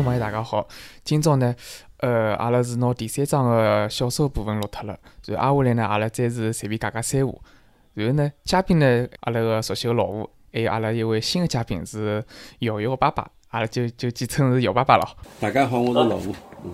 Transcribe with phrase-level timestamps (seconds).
[0.00, 0.66] 众朋友，大家好！
[1.04, 1.54] 今朝呢，
[1.98, 7.38] 呃，阿拉是拿第三章个小说部分录脱了，然后挨下来呢，阿拉再是随便讲讲三胡。
[7.92, 12.24] 然后呢，嘉宾呢，阿拉个熟悉个老吴，还有阿拉一位新的嘉宾是
[12.60, 15.04] 瑶瑶个爸爸，阿拉就就简称是瑶爸爸了。
[15.38, 16.34] 大家好，我是老吴。
[16.64, 16.72] 嗯。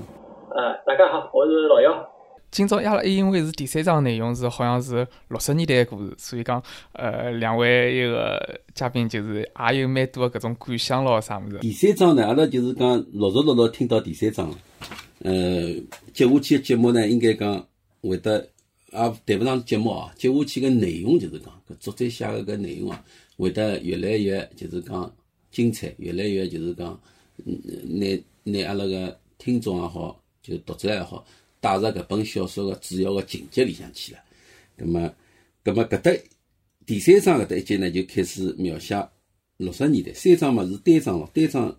[0.54, 2.15] 呃，大家好，我是老姚。
[2.50, 6.62] 今朝阿拉因为是第三章内容是好像是六十年代个故事，所以讲
[6.92, 9.40] 呃两位一个嘉宾就是
[9.70, 11.58] 也有蛮多个搿种感想咯啥物事。
[11.58, 14.50] 第三章呢，阿拉就是讲陆续陆续听到第三章，
[15.18, 15.74] 呃，
[16.14, 17.66] 接下去个节目呢，应该讲
[18.00, 18.48] 会得
[18.92, 23.04] 也谈勿上节目哦，接下去个内容就是讲搿作者写个搿内容啊，
[23.36, 25.12] 会得越来越就是讲
[25.50, 26.98] 精彩，越来越就是讲
[27.44, 28.06] 嗯拿
[28.44, 31.26] 拿阿拉个听众也好，就读者也好。
[31.66, 34.20] 带入搿本小说个主要个情节里向去了，
[34.76, 35.12] 葛末，
[35.64, 36.12] 葛末搿搭
[36.86, 38.94] 第三章搿搭一节呢，就开始描写
[39.56, 40.12] 六十年代。
[40.12, 41.76] 三章嘛是单章咯，单章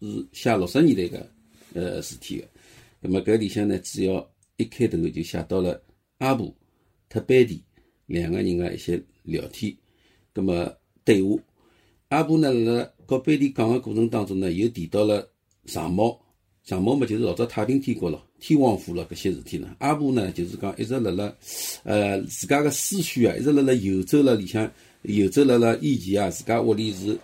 [0.00, 1.30] 是写六十年代个
[1.74, 2.48] 呃事体个。
[3.02, 5.80] 葛末搿里向呢，主要一开头就写到了
[6.18, 6.52] 阿布
[7.08, 7.62] 特班迪
[8.06, 9.76] 两个人个一些聊天，
[10.32, 11.38] 葛末对话。
[12.08, 15.30] 阿布呢辣和班迪讲个过程当中呢，又提到了
[15.66, 16.20] 长毛。
[16.64, 19.76] 长毛嘛，就是老早太平天国咯，天王府咯，搿些事体呢。
[19.80, 21.30] 阿婆呢，就是讲一直辣辣，
[21.82, 24.70] 呃，自家个思绪啊，一直辣辣游走辣里向，
[25.02, 27.18] 游走辣辣以前啊，自家屋里是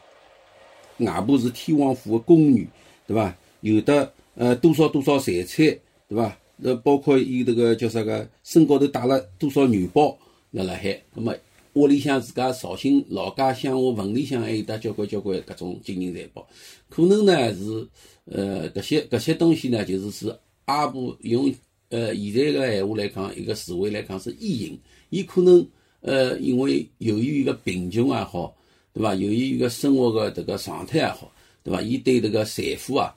[0.99, 2.69] 外婆是天王府个宫女，
[3.07, 3.35] 对伐？
[3.63, 5.67] 有的呃多少多少财产，
[6.07, 6.37] 对伐？
[6.63, 10.19] 呃，包括伊迭个叫啥个，身高头带了多少元宝
[10.51, 11.35] 辣辣海，那么
[11.81, 16.47] 屋里向自家绍兴老家乡下坟里向还有得交关交关搿种金银财宝，
[16.89, 17.89] 可能呢是。
[18.27, 21.53] 呃，搿些搿些东西呢，就是是阿婆用
[21.89, 24.79] 呃现在个闲话来讲，一个词汇来讲是意淫。
[25.09, 25.67] 伊可能
[26.01, 28.55] 呃，因为由于一个贫穷也好，
[28.93, 29.17] 对伐？
[29.17, 31.33] 由于一个生活个迭个状态也好，
[31.65, 31.83] 对伐？
[31.83, 33.13] 伊对迭个财富啊，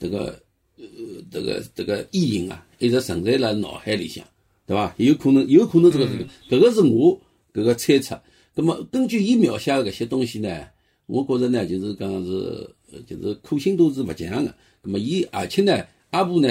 [0.00, 0.36] 迭个
[0.78, 0.84] 呃
[1.30, 4.24] 迭个迭个意淫啊，一直存在辣脑海里向，
[4.66, 4.92] 对伐？
[4.96, 7.16] 有可能，有可能这个这个，搿个是我
[7.56, 8.20] 搿个猜测。
[8.54, 10.68] 那么根据伊描写个搿些东西呢，
[11.06, 12.70] 我觉着呢，就是讲是。
[13.04, 16.48] 就是可信度是勿强个，那么伊而且呢，阿婆呢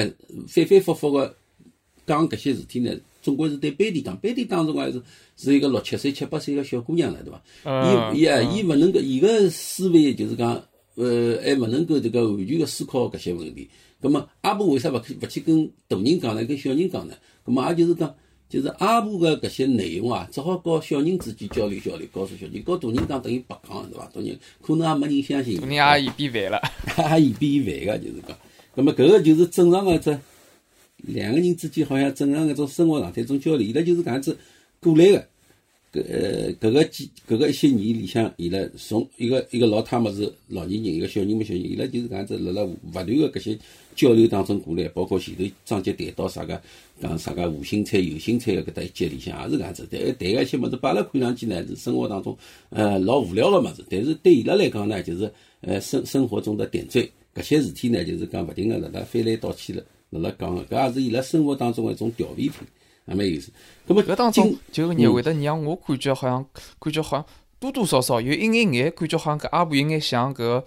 [0.50, 1.34] 反反复复个
[2.06, 5.02] 讲搿些事体呢，总归是对班迪讲，班迪当时还是
[5.38, 8.14] 是一个六七岁、七八岁个小姑娘了，对伐？
[8.14, 10.62] 伊伊啊，伊勿能够，伊个思维就是讲，
[10.96, 13.70] 呃，还勿能够这个完全个思考搿些问题。
[14.02, 16.44] 那么阿婆为啥勿去勿去跟大人讲呢？
[16.44, 17.16] 跟小人讲呢？
[17.46, 18.14] 那么也就是讲。
[18.56, 24.10] 就是阿婆个搿些内容啊，只好和小人之间交流交流，告诉小人，和大人讲等于白讲，对伐？
[24.14, 25.60] 大人可能也没人相信。
[25.60, 26.62] 大人也嫌变烦了，
[27.20, 28.38] 也嫌变烦个，就是讲。
[28.76, 30.18] 那么搿个就是正常个只
[31.00, 34.38] 两个人之间好像正常搿种生活状态种交流，伊拉就是搿样子
[34.80, 35.28] 过来个。
[35.96, 43.58] 搿呃搿个几搿个一些年里向，伊拉从一个一个老太么是老年人，一个小人么小人，伊拉就是搿样子辣辣勿断个搿些
[43.96, 46.62] 交流当中过来，包括前头章节谈到啥个
[47.02, 52.38] 讲啥个无心菜有心菜个搿搭一节里向也是搿样子，但谈个一些物事，把阿拉看上去呢是生活当中
[52.70, 62.52] 呃老无聊个物事，但是对伊拉来讲呢，就是呃生生活中的点缀，搿些事体呢就是讲勿停个辣辣翻来倒去了辣辣讲个，搿也是伊拉生活当中个一种调味品。
[63.06, 63.52] 也蛮有意思。
[63.88, 66.46] 咁么搿当中就热会得让我感觉好像，
[66.80, 67.26] 感觉好像
[67.60, 70.64] 多多少少有一眼眼感觉，好像搿阿婆有眼像搿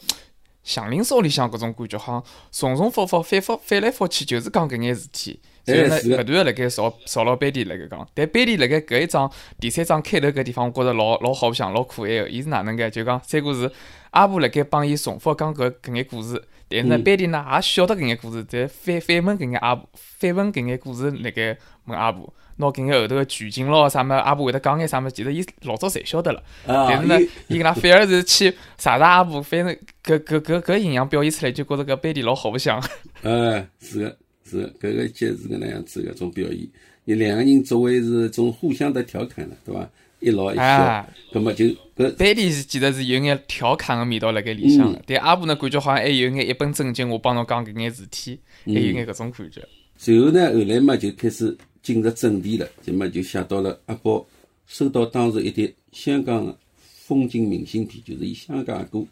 [0.62, 5.40] 祥林嫂里向搿种感觉，好像重重复复、反复翻来覆去，就是讲搿眼事体。
[5.64, 12.28] 然后呢，搿段辣盖邵邵老班迪辣盖讲，但班迪辣盖搿一章第三章开头搿地方，我觉着老老好相，老可爱个。
[12.28, 12.90] 伊是哪能介？
[12.90, 13.70] 就讲三个字，
[14.10, 21.56] 阿婆辣盖帮伊重复讲搿搿眼故事，但是呢，班迪呢也晓得搿眼故事，在反反问搿眼阿婆，反问搿眼故事辣盖
[21.86, 22.32] 问阿婆。
[22.60, 26.42] 拿搿眼后头个剧情咯，啥物阿婆会得讲眼啥物，其实伊老早侪晓得了。
[26.66, 29.72] 但是呢，伊跟他反而是去查查阿婆，反正
[30.04, 32.82] 搿搿搿搿形象表现出来，就觉着搿班底老好白相。
[33.22, 36.68] 呃， 是个是个，搿个节是搿能样子搿种表演。
[37.04, 39.88] 伊两个人作为是种互相的调侃了，对伐？
[40.20, 41.64] 一老一小，葛末就
[41.96, 45.02] 搿班底是其实是有眼调侃个味道辣盖里向个。
[45.06, 49.66] 但阿婆呢，感觉好像还有眼一本正经，我帮侬讲搿眼事体，还有眼搿种感觉。
[49.96, 51.56] 随后呢，后来嘛就开始。
[51.80, 54.26] 进入正题了，那么就写到了阿宝
[54.66, 59.02] 收到当时一叠香港的风景明信片，就是伊香港歌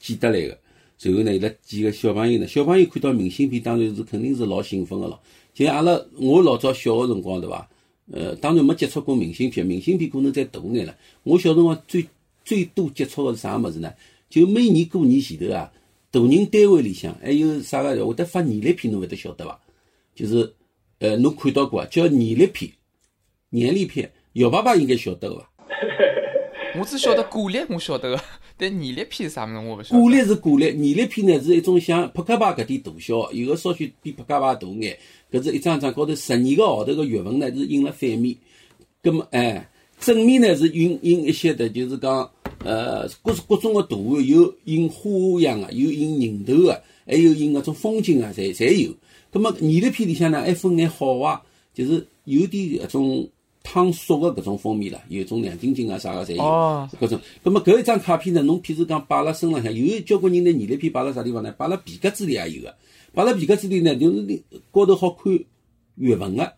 [0.00, 0.58] 寄得来个。
[0.98, 5.20] 随后呢，伊拉几个小朋友呢，小朋友看到明信片，当然是肯定是老兴奋个咯。
[5.52, 7.68] 就阿拉我老早小个辰光，对伐？
[8.12, 10.96] 呃，当然没接触过明信片，明信片可能再大眼了。
[11.22, 12.06] 我小辰光最
[12.44, 13.92] 最多接触的是啥物事呢？
[14.28, 15.72] 就每年过年前头啊，
[16.10, 19.60] 大人单位里向还有啥个会得发年历片，侬会得晓得伐？
[20.14, 20.54] 就是。
[21.00, 21.86] 呃，侬看到过啊？
[21.90, 22.70] 叫年历片、
[23.50, 25.50] 年历片，姚爸爸应该晓得个伐？
[26.78, 28.22] 我只晓得古历，我晓得个，
[28.56, 29.54] 但年历片是啥物事？
[29.58, 30.00] 我勿晓得。
[30.00, 34.98] 鼓励是鼓励，年历片呢是一种像扑克牌搿点大小，有个稍许比扑克牌大眼。
[35.34, 38.36] 搿是一张张高头十二个号头个月份呢是印了反面，
[39.02, 42.30] 葛么哎正面呢是印印一些的，就是讲
[42.64, 45.10] 呃各各种个图案，有印花
[45.40, 48.92] 样个，有印人头个，还有印搿种风景啊，侪侪有。
[49.32, 51.40] 葛么严厉片里向呢还分眼好坏，
[51.74, 53.28] 就是有点搿种
[53.64, 56.42] 汤熟个搿种封面啦，有种亮晶晶啊啥个侪有。
[56.44, 61.52] 哦，搿种，葛末搿一张卡片呢，侬譬如讲摆辣身浪向，有交关人拿严厉片摆辣啥地方呢？
[61.58, 62.72] 摆辣皮夹子里也有个。
[63.14, 65.32] 摆辣皮夹子里呢，就是你高头好看
[65.94, 66.52] 月份个。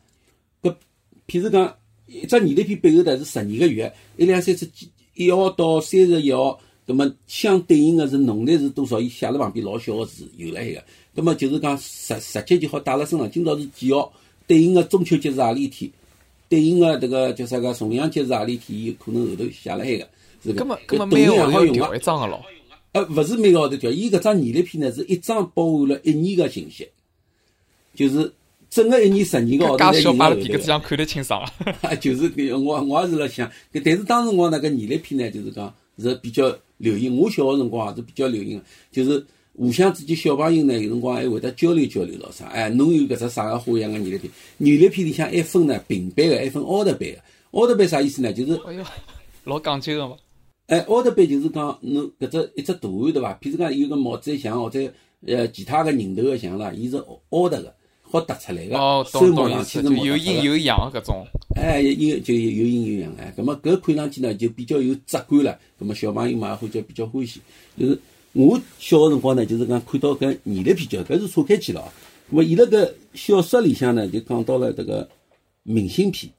[0.62, 0.74] 搿
[1.28, 1.76] 譬如讲，
[2.06, 8.98] 一只严厉片背后头是十二个月，一两三四几一号到三十一号，葛么相对应个是农历是多少？
[8.98, 10.84] 伊写辣旁边老小个字有辣海个。
[11.14, 13.30] 葛么就是讲直直接就好带辣身上。
[13.30, 14.10] 今朝是几号？
[14.46, 15.90] 对应个中秋节是何里一天？
[16.48, 18.78] 对应个迭个叫啥个重阳节是何里一天？
[18.78, 20.08] 伊可能后头写辣海个。
[20.42, 21.80] 是搿葛么搿动物也每号头要好用个。
[21.80, 22.42] 调一张个咯。
[22.96, 26.88] 呃，勿是每个号头调，伊搿张年历片呢是一张包含了一年个信息，
[27.94, 28.32] 就是
[28.70, 31.52] 整个一年十二个号头介小摆辣在印辣后头皮夹子上看得清爽啊！
[31.82, 39.22] 啊， 就是搿我我也是辣想，但是当时我那个年历片呢，就是讲是比较流行，我小个辰光也是比较流行个，就是
[39.58, 44.32] 互相之间小朋友呢，有辰光还会得交流交流咯啥，哎，侬有搿只啥个花样个年历片？
[44.56, 47.18] 年历片里向还分呢平板个，还分凹凸版个。
[47.50, 48.32] 凹凸版啥意思呢？
[48.32, 48.82] 就是哎哟，
[49.44, 50.16] 老讲究个嘛。
[50.66, 53.38] 哎，凹凸版就是讲侬搿只一只图案对伐？
[53.40, 54.80] 譬如讲有个帽子像或者
[55.24, 61.00] 呃其他个人头个像啦，伊是凹凹凸个，好凸出来个，哦，收懂懂意去是就有阴有阳个。
[61.00, 61.24] 搿种。
[61.54, 67.40] 哎，有就有有阴有阳哎，葛末搿看上去呢就比较有质感了，葛末小朋友嘛或者比较欢喜。
[67.78, 67.98] 就是
[68.32, 71.88] 我小个辰光呢，就是讲看到搿年代比较，搿是岔开去了哦。
[72.28, 75.08] 葛末伊拉搿小说里向呢就讲到了迭个
[75.62, 76.32] 明信片，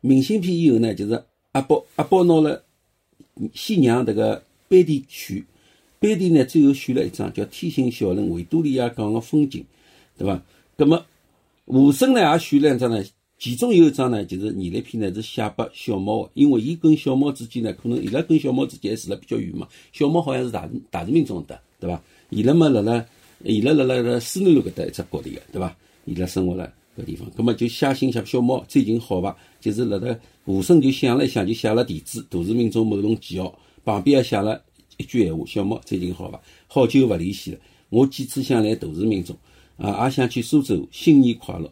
[0.00, 1.20] 明信片以后呢就是
[1.52, 2.63] 阿宝阿宝拿了
[3.52, 5.44] 先让迭个班迪选，
[5.98, 9.60] 班迪呢最后选了一张叫《天星小人维多利亚港个风景》，
[10.18, 10.42] 对伐？
[10.76, 11.04] 葛么
[11.66, 13.02] 吴声呢也选了一张呢，
[13.38, 19.68] 其中有一张呢就是年历片呢是写拨小猫的，因为伊跟小猫之间呢，可能伊拉跟小猫之间还住了比较远嘛。
[19.92, 22.00] 小猫好像是大大市民中的，对伐？
[22.30, 23.04] 伊拉嘛辣辣
[23.42, 25.76] 伊拉辣辣辣斯南路搿搭一只角里个，对伐？
[26.04, 29.36] 伊拉生活辣搿地方，葛么就写信写小猫最近好伐？
[29.60, 34.62] 就是辣辣吴声就想了一想，就写了地址，大市民中某栋几号，旁边也写了
[34.96, 36.40] 一句闲话：小猫最近好伐？
[36.68, 37.58] 好久勿联系了，
[37.90, 39.36] 我几次想来大市民中。
[39.76, 41.68] 啊，也想去苏州，新年快乐。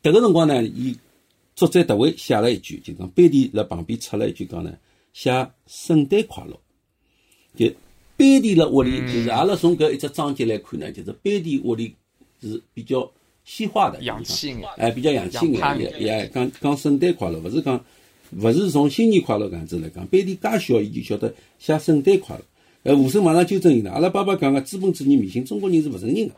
[0.00, 0.96] 迭个辰光呢，伊
[1.56, 4.72] 作者特为写了一句，就讲班迪辣旁边插了一句讲呢，
[5.12, 6.56] 写圣诞快乐。
[7.56, 7.66] 就
[8.16, 11.92] 班迪辣屋里，就是阿拉从搿一只章节来看呢，就是班迪屋里
[12.40, 13.10] 是比较
[13.44, 17.84] 西化的洋气眼哎，比较洋气眼，也也讲讲圣诞快乐，勿是讲
[18.40, 20.06] 勿是从新年快乐搿样子来讲。
[20.06, 22.42] 班迪介小，伊就晓得写圣诞快乐。
[22.84, 26.34] 呃，吴声马上纠正伊拉，阿拉爸爸讲个资本主义迷信，中国人是勿承认个。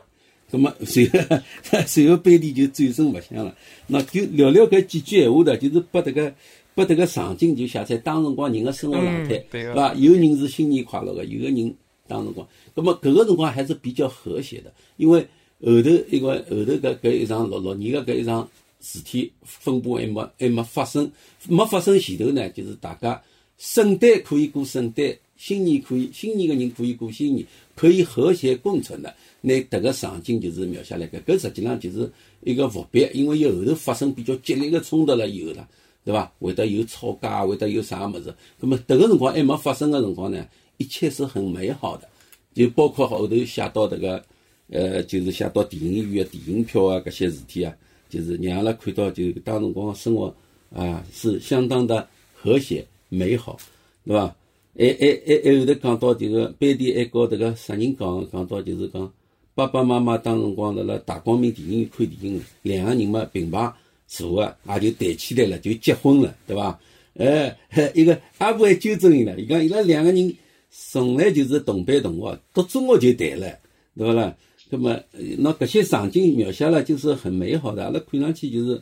[0.51, 1.19] 葛么， 随后
[1.87, 3.55] 随后班迪就转身勿想了。
[3.87, 6.33] 那就聊聊搿几句闲话的，就是把迭个
[6.75, 9.93] 把迭个场景就写出来，当辰光人个生活状态，是伐？
[9.95, 11.75] 有人是新年快乐个，有个人
[12.07, 15.25] 当辰光，咁么搿个辰光还是比较和谐的，因为
[15.61, 18.49] 后头因为后头搿搿一场六六年个搿一场
[18.81, 21.11] 事体风波还没还没发生，
[21.47, 23.21] 没发生前头呢，就是大家
[23.57, 27.45] 圣诞可以过圣诞，新年可以新年个人可以过新年，
[27.75, 29.15] 可以和谐共存的。
[29.41, 35.67] 拿迭个场景就是描写来搿，搿实际上就是一个伏笔，因为伊后头发生比较激烈个冲突了以后啦，
[36.03, 36.31] 对伐？
[36.39, 38.33] 会得有吵架，会得有啥物事。
[38.59, 40.45] 葛么迭个辰光还没发生个辰光呢，
[40.77, 42.09] 一切是很美好的，
[42.55, 44.25] 就包括后头写到迭个，
[44.69, 47.75] 呃，就是写到电影院个电影票啊搿些事体啊，
[48.09, 50.35] 就是让阿拉看到就当辰光生活
[50.73, 53.57] 啊是相当的和谐美好，
[54.05, 54.35] 对伐？
[54.77, 59.11] 还还还还后头讲到这个班迪还告迭个啥人讲讲到就是讲。
[59.53, 63.71] 爸爸妈妈当辰光辣辣大光明电影院看电影，两个人嘛并排
[64.05, 66.77] 坐个，也就谈起来了，就结婚了，对伐？
[67.13, 67.57] 哎
[67.95, 70.35] 一个阿婆还纠正伊拉，伊讲伊拉两个人
[70.69, 73.57] 从来就是同班同学，读中学就谈了，
[73.97, 74.35] 对勿啦？
[74.69, 74.99] 那么
[75.37, 78.81] 那搿些场景描写了就是很美好的，阿拉看上去就是，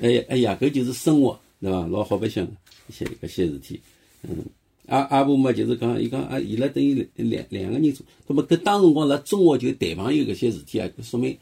[0.00, 1.86] 哎哎呀，搿就是生活，对伐？
[1.86, 2.46] 老好白相
[2.88, 3.80] 一些搿些事体，
[4.22, 4.44] 嗯。
[4.86, 11.38] 阿阿婆嘛，就是讲，伊讲啊，伊拉等于两两个人做，葛么搿当辰光辣中学就谈朋友搿些事体啊，说明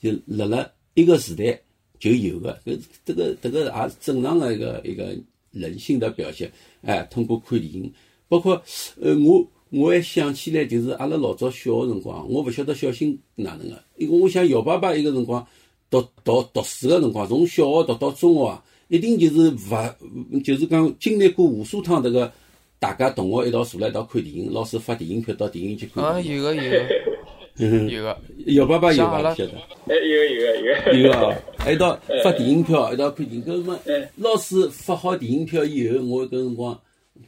[0.00, 1.60] 就辣辣一个时代
[2.00, 5.14] 就有个，搿这个这个也是正常的一个一个
[5.52, 6.50] 人性的表现。
[6.82, 7.92] 哎，通过看电影，
[8.26, 8.60] 包括
[9.00, 15.46] 呃，我我还想起来，就是阿拉老早小个辰光，我勿晓得小新哪能个，因为我想姚爸爸一个辰光
[15.90, 22.32] 读读读书个辰光，从小学读到中学啊，一定就是勿就是讲经历过无数趟迭个。
[22.80, 26.36] 大家同学一道坐辣一道看电影，老师发电影票到电影院去看啊，电影。
[26.36, 28.18] 有个有个有个，
[28.52, 29.04] 姚爸爸有伐？
[29.04, 29.52] 像阿拉晓得。
[29.88, 31.08] 哎，有个有个有个。
[31.08, 33.44] 有啊，还一道发电影票，一道看电影。
[33.44, 36.80] 搿么哎老师发好电影票以后，我搿辰光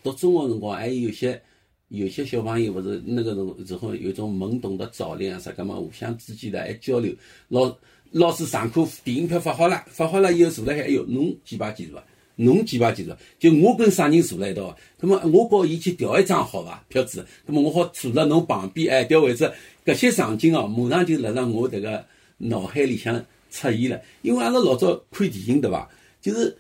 [0.05, 1.43] 读中学辰光，还有些
[1.91, 7.13] 有些小朋友勿是那个辰时候有种懵懂的早恋啊啥搿么，互相之间的还交流。
[7.49, 7.77] 老
[8.13, 12.05] 老师上课电影票发好了，发好了以后坐辣海，哎哟，侬几排几是伐？
[12.37, 13.17] 侬几排几是伐？
[13.41, 16.81] 就我跟啥人坐辣一道，葛么我告伊去调一张好伐？
[16.89, 19.53] 票子，葛么我好坐辣侬旁边，哎，调位置，
[19.85, 22.05] 搿些场景哦，马上就辣辣我迭个
[22.39, 23.19] 脑海里向
[23.51, 24.01] 出现了。
[24.23, 25.91] 因为阿拉老早看电影对伐？
[26.23, 26.57] 就是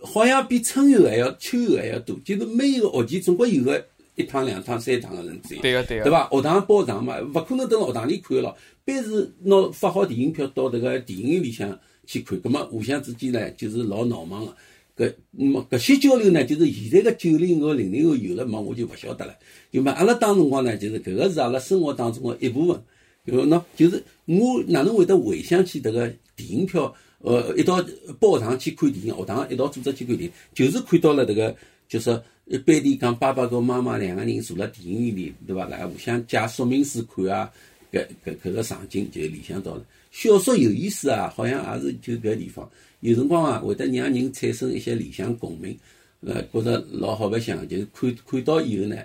[0.00, 3.86] 好像比春游还要秋游还要多，就是每一个学期总归有个
[4.18, 5.62] 一趟、两趟、三趟个人这样。
[5.62, 6.28] 对个对个对伐？
[6.30, 8.56] 学堂包场嘛，勿可能蹲辣学堂里看个咯。
[8.84, 14.54] 般是拿发好电影票到迭个电影院里向去看，葛末互相之间呢，就是老闹忙个。
[14.96, 19.32] 搿那么搿些交流呢，就是现在个九零后、零零后有了嘛，我就勿晓得了。
[19.70, 22.82] 就嘛，阿拉当辰光呢，就是搿个是阿拉生活当中个一部分。
[23.24, 27.84] 有喏，就是我哪能会得回想起迭个电影票，呃，一道
[28.18, 31.54] 包场去看电影，学堂一道组织去看电影，就是看到了迭个，
[31.86, 35.66] 就是一般地讲爸爸跟妈妈两个人坐辣电影院里，对伐？
[35.66, 37.52] 来互相借说明书看啊，
[37.92, 39.84] 搿搿搿个场景就联想到了。
[40.10, 42.68] 小说有意思啊，好像也是就搿地方，
[43.00, 45.78] 有辰光啊会得让人产生一些联想共鸣，
[46.20, 48.96] 呃，觉着老好白相，就是看看到以后呢，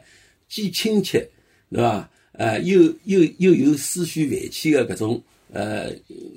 [0.47, 1.27] 既亲切，
[1.69, 2.09] 对伐？
[2.31, 5.21] 呃，又又又有思绪万千的搿种
[5.51, 5.91] 呃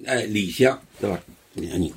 [0.05, 1.21] 哎联想，对伐？
[1.55, 1.91] 让人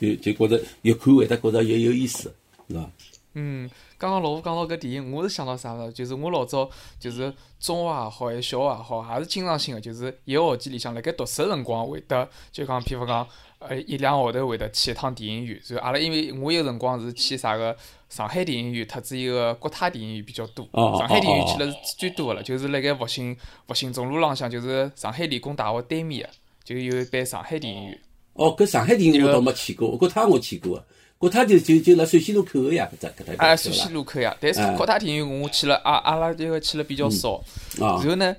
[0.00, 2.32] 就就觉着越看会得觉着越有意思，
[2.68, 2.90] 是伐？
[3.34, 3.70] 嗯，
[4.00, 5.92] 刚刚老吴讲到搿电影，我是想到啥了？
[5.92, 13.28] 就是我老早就是中学也好，还是小学也好，也是经常性个，就是一个学期里向辣盖读书个辰光会得，就讲譬如讲，
[13.58, 15.60] 呃，一两个号头会得去一趟电影院。
[15.68, 17.76] 然后阿拉因为我有辰光是去啥个
[18.08, 20.66] 上海电影院，特子一个国泰电影院比较多。
[20.72, 23.36] 哦上海电影院哦去了是最多个了，就是辣盖复兴
[23.68, 26.30] 复兴中路浪向，就是上海理工大学对面个，
[26.64, 28.00] 就有一爿上海电影院。
[28.32, 30.82] 哦，搿上海电影院我倒没去过，国泰我去过
[31.20, 37.34] 个，国泰就就就辣陕西路口个呀，搿只搿搭哎，陕西路口呀，但是哎国泰电影院我去了，阿阿拉这个去了比较少。
[37.80, 38.34] 啊然后呢，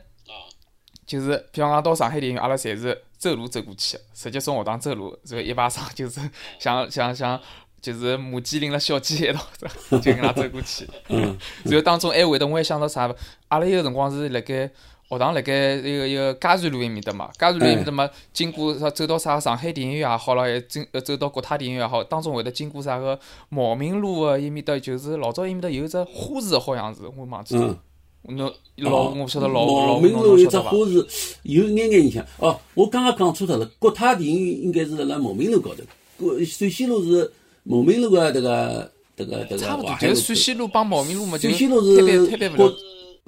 [1.06, 6.20] 就是比方讲到上海电影院，阿拉侪是走路走过去的，直接从学堂走路，然后一排上就是
[6.60, 7.40] 像像像
[7.80, 9.40] 就是母鸡领了小鸡一道，
[9.92, 10.88] 就跟伊拉走过去。
[11.10, 13.14] 嗯然后当中还会得，我还想到啥？
[13.50, 14.70] 阿拉有个辰光是辣盖
[15.12, 27.78] 学堂辣盖一个一个嘉善路埃面搭嘛，嘉善路埃面搭嘛，经过啥走到啥上海电影院也好了，还经呃走到国泰电影院也好，当中会得经过啥个茂名路个埃面搭，就是老早埃面搭有一只花市，好像是我忘记嗯了。。
[28.24, 30.58] 侬老我勿晓得老茂老侬名路有只？
[30.60, 31.06] 花市，
[31.42, 32.26] 有眼眼印象。
[32.38, 35.84] 哦，我刚刚讲错脱了，国泰电影院应该是辣辣茂名路高头，
[36.18, 37.32] 国陕西路是
[37.64, 42.76] 茂名路个迭个迭个迭个差不多就是陕西路帮茂名路嘛，就陕西路特别是特别勿国了，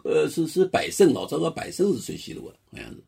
[0.04, 3.04] 呃是是百盛，老早个百盛是陕西路个，好像是。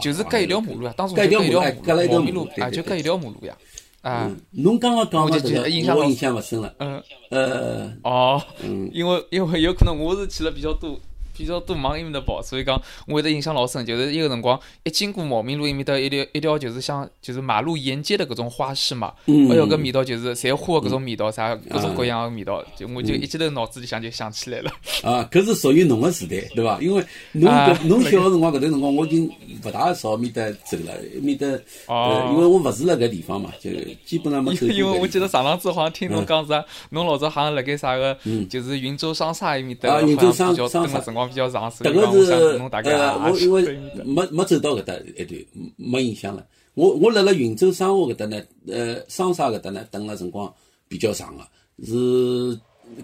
[0.00, 3.58] 就是隔一条马路啊，当时隔一条马路哎隔了一条马路啊，就隔一条马路呀，
[4.02, 6.72] 啊嗯，，侬刚刚讲我就个我印象勿深了。
[6.78, 10.96] 嗯，呃，哦，嗯因为因为有可能我是去了比较多。
[11.40, 13.84] 比较多往伊面搭跑，所以讲我会得印象老深。
[13.86, 24.70] 就是一个辰光一经过茂名路伊面搭一条一条就是像就是马路沿街的搿种花市嘛，嗯哎哟搿味道就是侪花搿种味道，啥各种各样的味嗯道，就我就一记头脑子里向就想起来了。
[25.02, 26.78] 啊，搿是属于侬个时代，对伐？
[26.80, 27.50] 因为侬
[27.88, 29.30] 侬小个辰光搿段辰光，我已经
[29.64, 31.46] 勿大少面搭走了，埃面搭
[31.86, 33.70] 哦呃，因为我勿住辣搿地方嘛，就
[34.04, 34.84] 基本上没走因。
[34.84, 38.14] 为我记得上浪子好像听侬讲啥，侬老早好像辣盖啥个，
[38.50, 45.40] 就是云州商厦埃面搭，啊云州好像比较商商厦蹲个辰光比较长，所我我因为没没走到搿搭一段，
[45.76, 46.44] 没印象了。
[46.74, 50.52] 我我辣辣云州商务搿搭呢，呃，商厦搿搭呢，等了辰光
[50.88, 51.42] 比较长个，
[51.86, 51.94] 是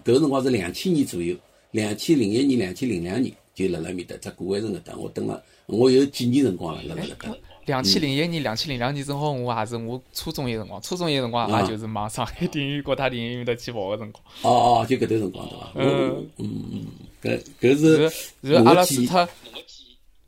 [0.04, 1.34] 搿个辰光是两千年左右，
[1.70, 7.36] 两千零一年、两千零两年就辣辣埃面搭，在古玩城搿搭，我等了，我有几年辰光了，辣辣搿搭。
[7.66, 14.24] 两千零一年、两千零两年，正好我也是我初中一辰光，初中一辰光啊也就是往上海电影院、国泰电影院搭去跑个辰光。
[14.42, 15.72] 哦哦，就搿段辰光对伐？
[15.74, 16.86] 嗯嗯嗯，
[17.22, 19.28] 搿搿是是后，然后阿拉除脱，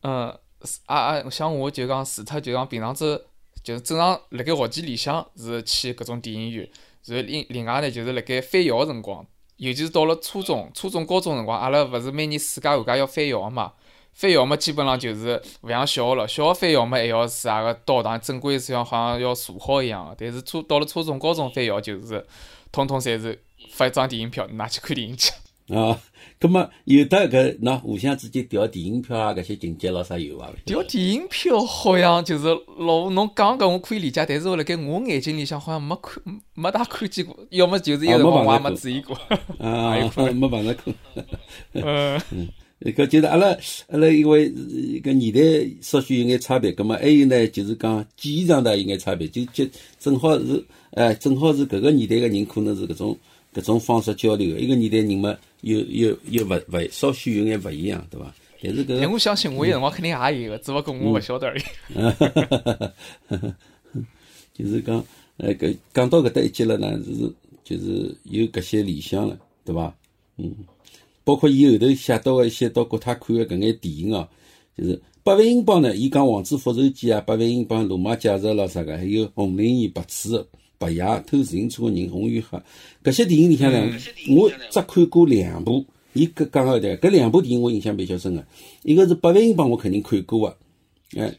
[0.03, 3.25] 嗯，是啊啊，像我就讲除脱就讲平常子
[3.63, 6.69] 就是正常辣盖学期里向是去搿种电影院，
[7.07, 9.25] 然后另另外呢就是辣盖返校个辰光，
[9.59, 13.73] 尤其是到了初中、初中、高中辰光，阿拉勿是每年暑假寒假要返校个嘛。
[14.19, 22.27] 返校嘛，基本上就是勿像小学了，小学返校嘛还要是啥个到堂正规是像好像要坐好一样个，但是初到了初中、高中返校就是，
[22.73, 25.33] 统统侪是发一张电影票，拿去看电影去。
[25.69, 26.01] 啊，
[26.41, 30.49] 葛么有的搿那互相之间调电影票啊，搿些情节咾啥有伐？
[30.65, 32.47] 调电影票好像就是
[32.79, 36.23] 老侬讲搿我可以理解，但是辣盖我眼睛里向好像没看
[36.55, 39.15] 没大看见过，要么就是有辰光我也没注意过。
[39.59, 39.95] 啊，
[40.33, 40.95] 没碰着过。
[41.75, 42.49] 嗯，
[42.81, 43.57] 搿就是阿拉
[43.89, 44.51] 阿拉因为
[45.03, 45.41] 搿年代
[45.81, 49.67] 稍许有眼差别，葛末还有呢，就是讲记忆上的有眼差别，就就
[49.99, 53.19] 正好是，哎，正好是搿个年代个人可能是搿种
[53.55, 55.37] 搿种方式交流，一个年代人嘛。
[55.63, 58.33] 又又又勿勿稍许有眼勿一样，对伐？
[58.63, 61.63] 但是搿，我相信我有辰光肯定也有个，只勿过我勿晓得而已。
[64.55, 65.05] 就是讲，
[65.39, 67.29] 呃，搿讲到搿搭一节了呢，是
[67.65, 69.93] 就是有搿些理想了，对伐？
[70.37, 70.55] 嗯，
[71.29, 74.27] 包括伊后头写到个一些到国泰看个搿眼电影哦，
[74.75, 80.31] 就是八万英镑呢，伊讲《王子复仇记》啊，八万英镑《罗马假日》咾啥个，还有《红领巾白痴》。
[80.79, 82.59] 白夜偷自行车个人，红与黑，
[83.05, 83.79] 搿些电影里向呢，
[84.35, 85.85] 我只看过两部。
[86.15, 88.43] 伊搿讲个对，搿两部电影我印象比较深个。
[88.85, 90.57] 一个是《八万英镑》，我肯定看过个。
[91.21, 91.29] 哎，《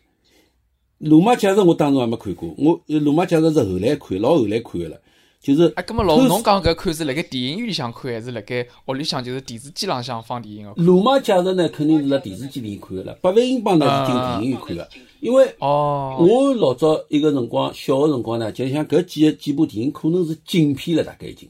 [1.00, 2.54] 罗马假日》我当然还没看过。
[2.60, 5.02] 我《罗马假日》是后来看，老后来看个了。
[5.42, 10.74] 就是，啊，搿么老侬讲搿看是辣盖电影院里向看，还是辣盖屋里向就是电视机浪向放电影个？
[10.82, 13.18] 罗马假日呢，肯定是辣电视机里看个了。
[13.22, 14.90] 八万英镑呢是进电影院看个。
[15.22, 21.50] 因为哦，我老早一个辰光小个辰光呢，就像搿几个几部电影可能是禁片了，大概已经，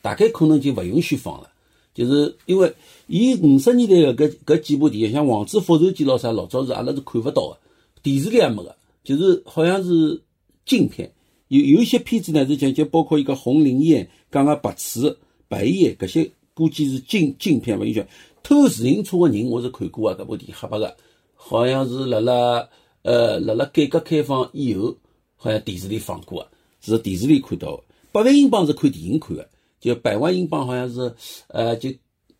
[0.00, 1.50] 大概可能就勿允许放了。
[1.92, 2.72] 就是因为
[3.06, 7.58] 伊五十年代个搿搿几部电影，像《王子复仇记》咾啥，老早是阿拉是看勿到个，
[8.02, 8.74] 电视里也没个，
[9.04, 10.22] 就是好像是
[10.64, 11.12] 禁片。
[11.48, 15.16] 有有一些片子呢是讲，就包括一个《红灵宴》，讲个白痴、
[15.48, 18.04] 白夜搿些，估计是禁禁片勿允许。
[18.42, 20.96] 偷自行车个人我是看过啊，搿部电影黑白个，
[21.34, 22.68] 好像是辣辣。
[23.02, 24.96] 呃，辣辣改革开放以后，
[25.36, 26.48] 好像电视里放过啊，
[26.80, 27.80] 是电视里看到。
[28.10, 29.48] 百万英镑是看电影看的，
[29.78, 31.14] 就百万英镑好像是，
[31.46, 31.88] 呃，就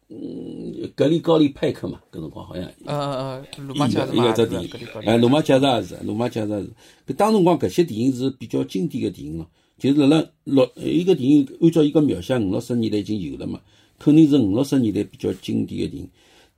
[0.09, 2.65] 嗯，格里高利派克嘛，搿辰光好像。
[2.85, 4.71] 呃呃，罗马假日嘛，只电影。
[5.05, 6.71] 哎，罗马假日也是，罗马假日是。
[7.07, 9.47] 搿当辰光搿些电影是比较经典个电影咯，
[9.79, 13.61] 就是辣辣六一个电影，按照伊个描写，五六十年代已经有了嘛，
[13.99, 16.09] 肯定是五六十年代比较经典个电影。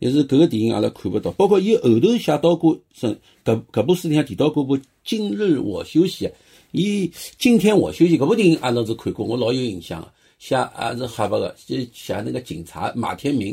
[0.00, 3.06] 但是搿个电影阿拉看勿到，包括伊后头写到过，是
[3.44, 6.26] 搿搿部书里向提到过部《今日我休息》，
[6.70, 13.52] 伊今天我休息搿部电影阿拉是看过，我老有印象个，写也是黑白个，就写那个警察马天明，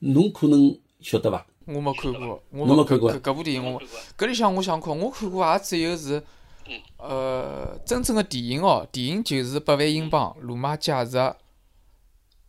[0.00, 1.46] 侬可能晓得伐？
[1.66, 3.80] 我没看过，我没看过搿部电影，我
[4.18, 6.22] 搿里向我想看，我看过也只有是，
[6.98, 11.16] 呃，真正的电影哦，电影就是《百万英镑》《罗马假日》。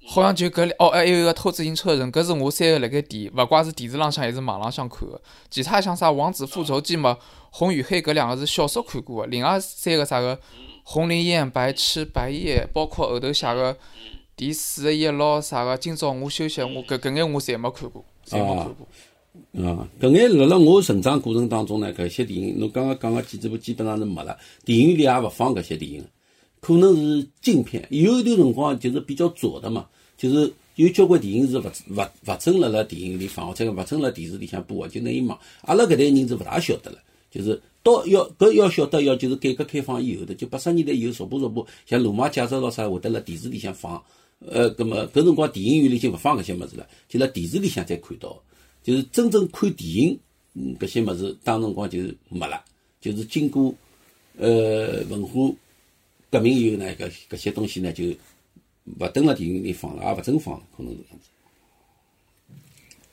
[0.07, 5.21] 好像就搿里哦，还有一个偷自行车人，搿是我三个辣盖电，勿怪是电视浪向还是网浪向看个。
[5.51, 7.15] 其他像啥《王子复仇记》嘛，
[7.51, 9.27] 《红与黑》搿两个是小说看过个。
[9.27, 10.35] 另外三个啥个
[10.83, 13.77] 《红林烟》《白痴》《白夜》，包括后头写个
[14.41, 18.87] 第四十一牢啥个，今朝我休息，我搿搿眼我侪没看过，侪没看过。
[19.69, 26.03] 啊，搿眼辣辣我成长过程当中呢，搿些电影，侬刚刚讲个几只部基本上是没了，电影里也勿放搿些电影。
[26.59, 29.85] 可能是禁片，有一段辰光就是比较早的嘛，
[30.17, 35.37] 就是有交关电影是勿勿勿准辣辣电影里放，或者勿准辣电视里向播个，就那一忙。
[35.61, 36.97] 阿拉搿代人是勿大晓得了，
[37.29, 44.01] 就是到要搿要晓得要就是改革开放以后的，就八十年代以后逐步逐步，像《罗马假日》咾啥会得辣电视里向放，
[44.47, 48.41] 呃，葛么搿辰光电影院里就勿放搿些物事了，就辣电视里向才看到，
[48.83, 50.19] 就是真正看电影，
[50.53, 52.63] 嗯，搿些物事当辰光就是没了，
[52.99, 53.73] 就是经过
[54.37, 55.53] 呃文化。
[56.31, 58.05] 革命以后呢，搿搿些东西呢就
[58.99, 61.29] 勿登辣电影院里放了，也勿准放了，可能是这样子。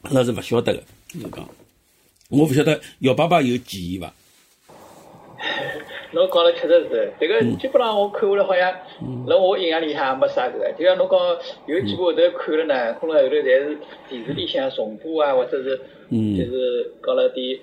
[0.02, 0.84] 那是勿晓得个，
[1.20, 1.48] 就讲，
[2.28, 4.14] 我勿晓得姚爸爸有记忆伐？
[6.12, 8.72] 侬讲了确实是，迭个基本上我看下来好像，
[9.26, 10.72] 辣我印象里向也没啥搿个。
[10.78, 11.18] 就像侬讲
[11.66, 15.76] 有几部后头看了呢，可能后头侪是电视里向重播啊，或者是
[16.10, 17.58] 就是讲了点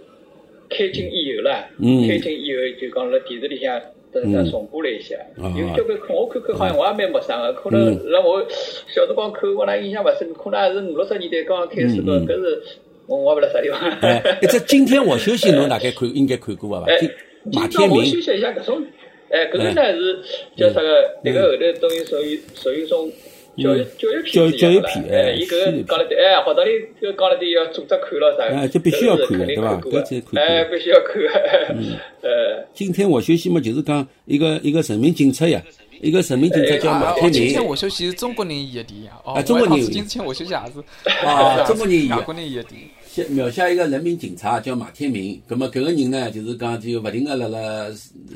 [0.69, 1.69] 开镜以后了，
[2.07, 3.81] 开镜以后就讲辣电视里向。
[4.15, 5.13] 再重播了一下，
[5.57, 8.41] 有交关看，我看看好像我也蛮陌生个，可能让我
[8.87, 12.63] 小辰光看，我那印象勿深，可能也是五六十年代刚刚开始个，搿是
[13.07, 13.77] 我我勿晓得啥地方。
[13.99, 16.85] 哎，一只今天我休息，侬 大概看应该看过伐？
[16.87, 16.97] 哎，
[17.51, 17.97] 马天明。
[17.99, 18.85] 我搿种，
[19.29, 20.23] 哎，搿个呢是
[20.57, 21.19] 叫啥个？
[21.23, 23.11] 迭个后头等于属于属于种。
[23.57, 29.79] 教育教育片教育片，哎，伊搿个讲了点，哎，学堂里搿讲了点要组织看咯啥，哎，就必须要看的，对伐？
[29.79, 30.43] 搿才看。
[30.43, 31.15] 哎，必须要看。
[31.69, 31.95] 嗯。
[32.21, 32.65] 呃。
[32.73, 35.63] 今天我休息嘛，就是讲一个一个人民警察呀，
[36.01, 37.31] 一个人民警察叫马天明。
[37.31, 39.85] 今天我休息是中国人演的电影哦，中国人演。
[39.89, 41.25] 今天我休息也是。
[41.25, 42.09] 啊，中国人演。
[42.09, 42.89] 外国人演的电影。
[43.15, 47.89] 写描写一个人民警察叫马天明，葛么搿个人呢，就是讲就勿停个辣辣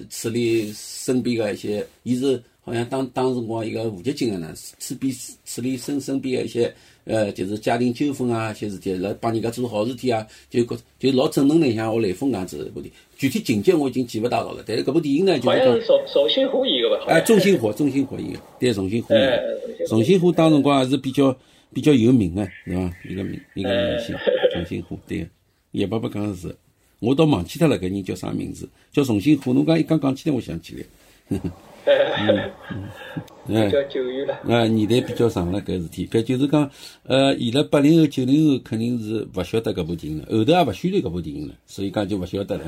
[0.09, 2.41] 处理身边个一些，伊是。
[2.61, 5.11] 好像当当时光一个无极境个呢，处理
[5.43, 6.71] 处理身身边个一些
[7.05, 12.91] 呃，就是家庭纠纷啊，一些事体来帮人家做好事体啊，就搿就老正能量，像我雷锋搿样子部电影。
[13.17, 16.97] 具体情节我已经记勿大牢了，但是搿部电影呢，就好是讲像是重重新火一个吧？
[17.01, 19.37] 好像哎，重新火，重新火演个，对，重新火演哎
[19.79, 19.85] 个。
[19.87, 21.35] 重新火当辰光还是比较
[21.73, 22.93] 比较有名个，是伐？
[23.09, 24.15] 一个名一个明星，
[24.51, 25.29] 钟欣火，对个。
[25.71, 26.55] 叶伯伯讲个是，
[26.99, 28.67] 我倒忘记脱了，搿人叫啥名字？
[28.91, 29.53] 叫重新火。
[29.53, 31.39] 侬讲一刚讲起来，我想起来。
[31.85, 32.49] 哎
[33.47, 34.33] 比，较久远了。
[34.47, 36.69] 啊，年代比较长了，搿事体，搿就是讲，
[37.03, 42.65] 呃，伊拉八零后、九零后肯定是勿晓得搿部电影了，后头也勿宣传搿部电影了，所以讲就勿晓得了，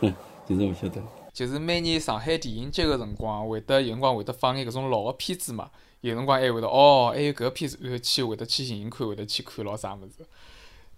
[0.48, 1.08] 就是勿晓得了。
[1.32, 10.24] 就是每年上海电影节个辰光，会得有辰光会得放眼搿种老个片子嘛，有辰光还会得哦，还有搿片子，然后去会得去寻寻看，会得去看咯啥物事。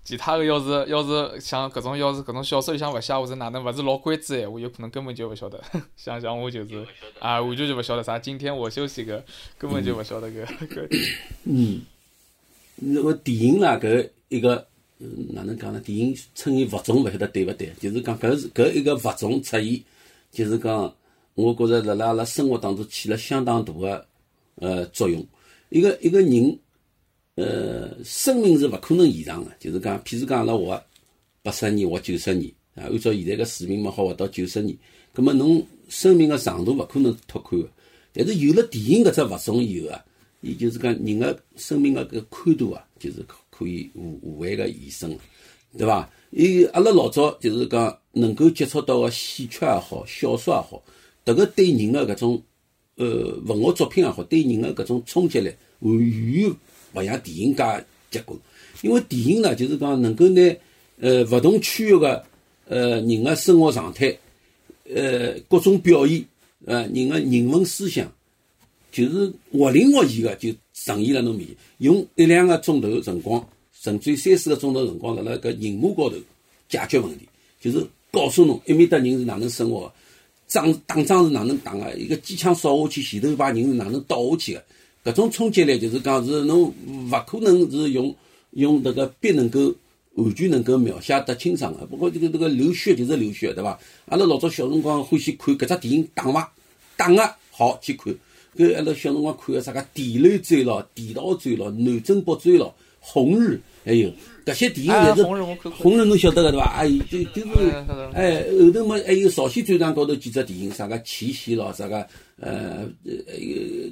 [0.06, 5.60] 其他个要是要是像搿种要是搿种小说里向勿写或者哪能勿是老关注闲话，有可能根本就勿晓得。
[5.98, 6.86] 像像我就是
[7.18, 8.16] 啊，完全就勿晓得啥。
[8.16, 9.24] 今天我休息个，
[9.58, 10.88] 根本就勿晓得搿搿。
[11.42, 11.82] 嗯，
[12.76, 14.64] 那个电影啦，搿一个
[15.00, 15.80] 嗯哪能讲呢？
[15.80, 17.72] 电影称伊物种勿晓得对勿对？
[17.80, 19.82] 就是讲搿是搿一个物种出现，
[20.30, 20.94] 就是讲，
[21.34, 24.06] 我觉着辣辣阿拉生活当中起了相当大个
[24.54, 25.26] 呃作用。
[25.70, 26.56] 一个一个人，
[27.36, 30.82] 呃，生命是勿可能延长个，就是讲，譬如讲阿拉活
[31.42, 34.76] 八十年或九十年啊，按照现在个水平嘛，好活到九十年，
[35.12, 37.68] 葛末侬生命个长度勿可能拓宽个。
[38.12, 40.04] 但是有了电影搿只物种以后啊，
[40.40, 45.18] 伊就是讲人个生命个搿宽度啊，就是可可以无无限个延伸，
[45.76, 46.10] 对伐？
[46.30, 50.82] 伊阿拉老早就是讲能够接触到个戏曲也好，小说也好，
[51.24, 52.42] 迭个对人个搿种
[52.96, 56.56] 呃文学作品也好，对人个搿种冲击力，远远
[56.94, 57.62] 勿像电影介
[58.10, 58.38] 结棍。
[58.82, 60.56] 因为电影呢，就是讲能够拿
[61.00, 62.24] 呃勿同区域个
[62.68, 64.16] 呃人个生活状态，
[64.92, 66.24] 呃各种表现，
[66.64, 68.10] 呃人个人文思想。
[68.92, 73.46] 就是活灵活现个就呈现辣侬面前，用一两个钟头辰光，
[73.78, 76.16] 甚至三四个钟头辰光，辣辣搿荧幕高头
[76.66, 77.28] 解决问题，
[77.60, 79.92] 就是告诉侬埃面搭人是哪能生活个，
[80.48, 84.64] 仗打仗是哪能打个，一个机枪扫下去，前头一排人是哪能倒下去个，
[85.06, 88.12] 搿种冲击力就是讲是侬勿可能是用
[88.50, 89.72] 用迭个笔能够
[90.14, 91.86] 完全能够描写得清爽个。
[91.86, 93.78] 不过这个这个流血就是流血，对伐？
[94.06, 96.52] 阿拉老早小辰光欢喜看搿只电影打伐？
[96.96, 98.12] 打个好去看。
[98.56, 104.10] 搿阿拉小辰光看个啥个《地雷战》咯，《地道战》咯，《南征北战》咯，《红日》还有
[104.44, 105.22] 搿些电影啊侪是
[105.68, 106.66] 红日侬晓得个对伐？
[106.72, 107.70] 哎，就就是
[108.12, 112.04] 哎后头嘛还有朝鲜战场高头几只电影，啥个奇袭咯，啥个
[112.40, 113.12] 呃呃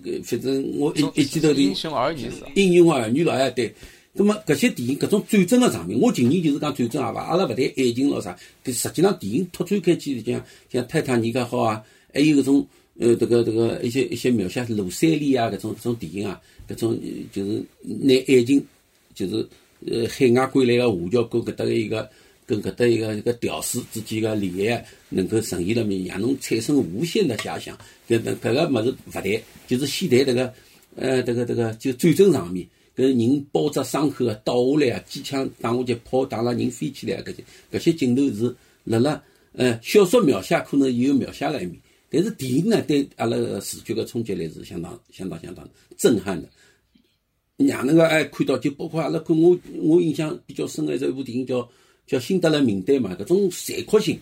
[0.04, 2.48] 呃，反正我一一记头的英雄儿女是吧？
[2.54, 3.74] 英雄儿女咯，哎对。
[4.16, 12.64] 咁么搿些电影搿种战争个场面，我近年就是讲战争也伐，阿拉勿谈爱情咯啥，搿实际上电影拓展开去像像泰坦尼克号啊，还有搿种
[13.00, 17.00] 呃迭个迭个一些一些描写卢塞里啊搿种搿种电影啊，搿种
[17.32, 18.64] 就是拿爱情
[19.16, 19.48] 就是
[19.84, 22.08] 呃海外归来个华侨跟搿搭个一个
[22.46, 27.76] 跟搿搭一个一个屌丝之间个恋爱，能够呈现了面，让侬产生无限的遐想。
[28.08, 29.24] 搿搿搿个物事勿谈，
[29.66, 30.54] 就是先谈迭个
[30.96, 32.66] 呃迭个迭个就战争场面。
[32.96, 38.54] 搿人包着伤口啊，倒下来啊，机枪打下去，炮打了人飞起来啊，搿些搿些镜头是
[38.84, 39.22] 辣辣
[39.54, 41.76] 呃小说描写可能也有描写个一面，
[42.10, 46.48] 但是电影呢对阿拉个视觉个冲击力是相当相当相当震撼的。
[47.56, 51.68] 让那个哎看到就包括阿拉看我我印象比较深个这一部电影叫
[52.06, 54.18] 叫《辛德勒名单》嘛，搿种残酷性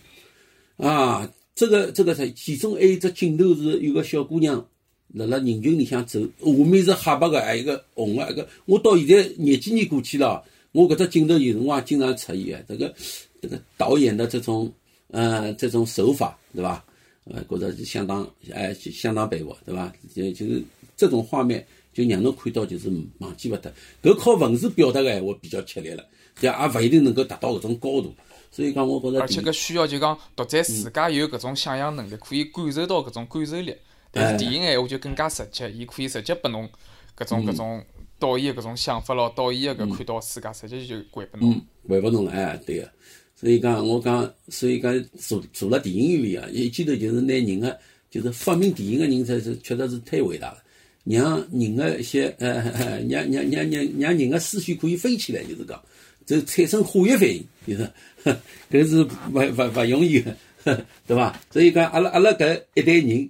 [0.77, 4.65] 啊，这个这个是其中还有只镜头是有个小姑娘
[5.09, 12.93] 辣辣人群里向走，下面是黑白个，还有一个红个，一个我到现在廿几年过去了，我搿只镜头有辰光经常出现个，这个
[13.41, 14.71] 这个导演的这种
[15.09, 16.83] 呃这种手法，对伐？
[17.25, 19.93] 呃，觉着是相当哎相当佩服，对伐？
[20.15, 20.63] 就就是
[20.95, 21.65] 这种画面。
[21.93, 26.03] 就让侬看到就是忘记勿脱，搿靠文字表达个闲话比较吃力了，
[26.39, 28.13] 对也勿一定能够达到搿种高度。
[28.51, 33.75] 所以讲，我觉着而且搿需要就讲读者自家有搿种想象能力，可以感受到搿种感受力。
[34.11, 36.69] 但是电影闲话就更加直接，伊可以直接拨侬
[37.17, 37.83] 搿种搿种
[38.19, 42.89] 导演个搿种想法咯，导演个搿看到世界，直接就还拨侬嗯。，还拨侬了，哎，对个。
[43.35, 47.77] 所以讲，我讲，所以讲做做了电影院里啊，一记头就是拿人个，
[48.11, 50.57] 就是发明电影个人才是确实是太伟大了。
[51.05, 52.61] 让人个一些呃，
[53.09, 55.83] 让让让让让人个思绪可以飞起来，就是讲，
[56.25, 57.91] 就产生化学反应，就是，
[58.71, 60.35] 搿是勿勿勿容易个，
[61.07, 61.39] 对伐？
[61.51, 63.29] 所以讲，阿拉阿拉搿一代人，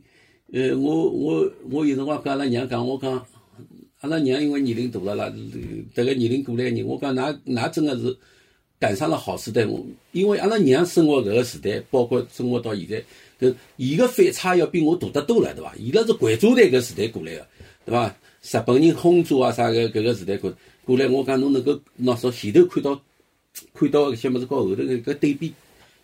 [0.52, 3.26] 呃，我我我有辰光跟阿拉娘讲，我讲，
[4.02, 5.34] 阿拉娘因为年龄大了啦，
[5.96, 8.16] 迭个年龄过来个人，我讲，㑚㑚真个是
[8.80, 9.66] 赶上了好时代。
[9.66, 13.04] 我因为阿拉娘生活搿个时代，包括生活到现在，
[13.48, 15.74] 搿伊个反差要比我大得多了，对伐？
[15.78, 17.48] 伊拉是贵族代搿时代过来个，
[17.86, 18.16] 对伐？
[18.42, 20.54] 日本人轰炸啊啥个搿个时代过
[20.86, 23.02] 过来，我讲侬能够拿从前头看到
[23.74, 25.54] 看到搿些物事，和后头搿个对比，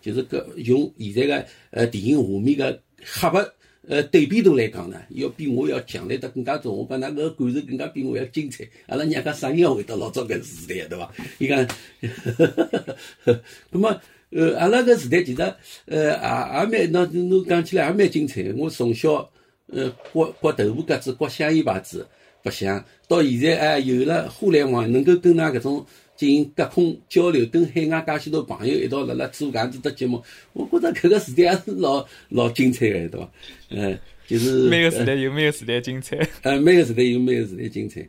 [0.01, 3.45] 就是搿用现在个呃电影画面个黑白。
[3.87, 6.71] 呃，对比度来讲呢，要比我要强烈得更加多。
[6.71, 8.63] 我讲那个感受更加比我要精彩。
[8.85, 11.11] 阿拉娘讲啥人要回到老早搿时代，对伐？
[11.39, 11.67] 伊讲，
[13.71, 15.41] 那么呃，阿拉搿时代其实
[15.85, 18.43] 呃也也蛮，那侬讲起来也蛮精彩。
[18.55, 19.27] 我从小
[19.71, 22.07] 呃刮刮豆腐格子、刮香烟牌子
[22.43, 25.85] 白相，到现在哎有了互联网，能够跟㑚搿种。
[26.19, 33.31] 进行隔空交流，跟海外介许多朋友一道辣辣做搿样子的节目，我觉着搿个时代还是老 老精彩个，对伐？
[33.69, 36.17] 嗯，就是每个时代有每个时代精彩。
[36.43, 38.05] 呃，每个时代有每个时代精彩。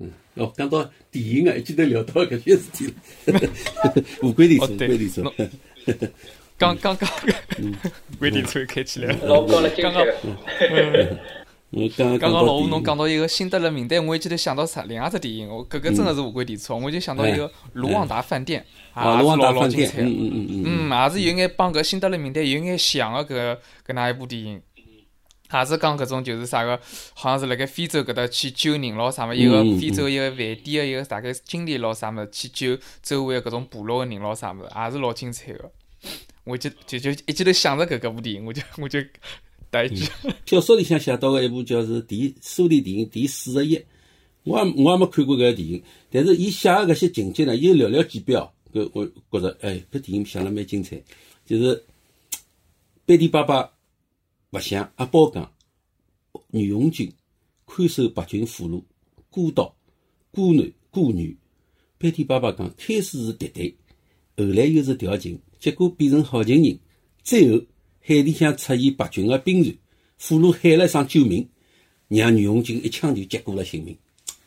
[0.00, 2.94] 嗯，哦，讲到电影啊，一记头聊到搿些事体了。
[4.22, 5.32] 无轨电车，无轨电车。
[6.58, 7.08] 刚刚刚，
[7.58, 9.26] 无轨电车开起来了。
[9.26, 10.06] 老高了，刚刚。
[11.96, 14.82] 刚刚老吴侬讲到一个新德勒名单，我一记头想到啥？
[14.82, 18.62] 另外只电影，我搿个真的是无关电车，我就想到一个卢旺达饭店，
[18.94, 20.02] 也是老老精彩。
[20.02, 23.58] 嗯嗯嗯嗯，也是有眼帮搿新德勒名单有眼像个搿
[23.90, 24.60] 搿哪一部电影，
[25.50, 26.78] 也是讲搿种就是啥个，
[27.14, 35.72] 好像是辣盖非洲搿搭去救人咯啥物，一个非洲一个饭店个一个大概经理咯啥物，去救周围搿种部落个人咯啥物，也是老精彩个。
[36.44, 38.98] 我就就就一记头想着搿搿 部电影，我就我就。
[40.44, 43.82] 小说里向写到个一部叫是第苏联电影第四十一，
[44.42, 51.02] 我也我也没看过搿个电影，但是伊写个搿些情节呢，又寥寥几笔哦搿我觉着，哎，搿电影写了蛮精彩。
[51.46, 51.82] 就是
[53.06, 53.72] 贝蒂爸爸
[54.50, 55.50] 勿想阿宝讲，
[56.48, 57.10] 女红军
[57.66, 58.82] 看守白军俘虏，
[59.30, 59.74] 孤岛
[60.32, 61.34] 孤男孤女。
[61.96, 63.74] 贝蒂爸爸讲，开始是敌对，
[64.36, 66.76] 后来又是调情，结果变成好情人，
[67.22, 67.64] 最后。
[68.04, 69.72] 海里向出现白军的兵船，
[70.18, 71.48] 俘虏喊了一声救命，
[72.08, 73.96] 让女红军一枪就结果了性命。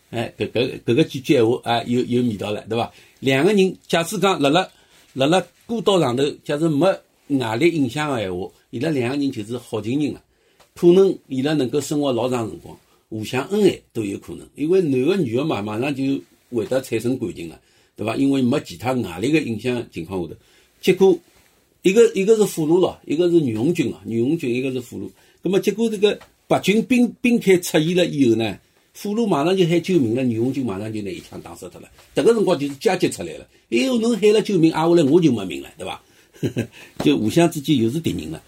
[0.09, 2.91] 哎，搿搿搿个几句闲话啊，有有味道了，对伐？
[3.21, 4.69] 两个人假使讲辣辣
[5.13, 6.85] 辣辣孤岛上头，假使没
[7.29, 10.21] 外力影响的闲话，伊拉两个人就是好情人了。
[10.73, 14.45] 可能伊拉能够生活老长辰光，互相恩爱都有可能。
[14.55, 16.03] 因为男的女的嘛，马上就
[16.51, 17.57] 会得产生感情了，
[17.95, 18.17] 对伐？
[18.17, 20.35] 因为没其他外力的影响情况下头，
[20.85, 21.17] 结果。
[21.81, 25.07] 一个一个是俘虏了，一个是女红军了，女红军一个是俘虏。
[25.43, 28.57] 那么结果这个白军兵兵开出现了以后呢，
[28.95, 31.87] 俘虏马上就喊救命了，女红军马上就拿一枪打死他了。
[32.15, 33.47] 这个辰光就是阶级出来了。
[33.69, 36.01] 哎呦，侬喊了救命，挨下来我就没命了，对吧？
[37.05, 38.41] 就互相之间又是敌人了，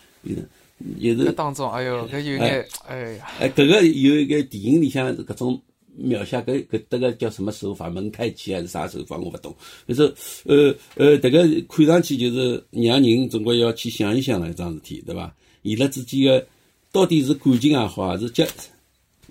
[0.98, 1.26] 又是。
[1.26, 3.28] 这当中，哎呦，搿有眼，哎呀。
[3.40, 5.62] 哎，搿个有一个电影里向搿种。
[5.98, 7.90] 描写搿搿迭个叫什么手法？
[7.90, 9.18] 蒙太奇还是啥手法？
[9.18, 9.54] 我勿懂。
[9.88, 10.04] 就是
[10.46, 15.36] 呃呃，迭个看上去就是让人总归要去想一想了一桩事体，对伐？
[15.64, 16.48] 伊拉之间个
[16.92, 18.48] 到底是感情也好，还是阶，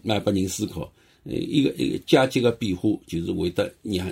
[0.03, 0.93] 来拨人思考。
[1.25, 4.07] 呃，一个一个阶级个变化，就是会得让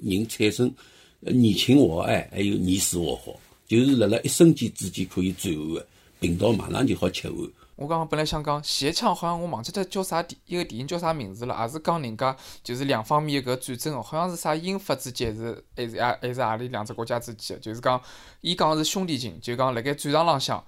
[0.00, 0.72] 人产生
[1.20, 5.86] 你情我爱，还有你死我活，就是辣辣一瞬间之间可以转换个，
[6.20, 7.38] 频道马上就好切换。
[7.78, 18.00] 我刚刚本来想讲斜枪，好像我忘记脱叫啥电一个电影叫啥名字了，也是讲人家就是两方面搿战争好像是啥英法之间是还是啊还是何里两只国家之间就是讲
[18.40, 20.60] 伊讲是兄弟情，就讲辣盖战场浪向，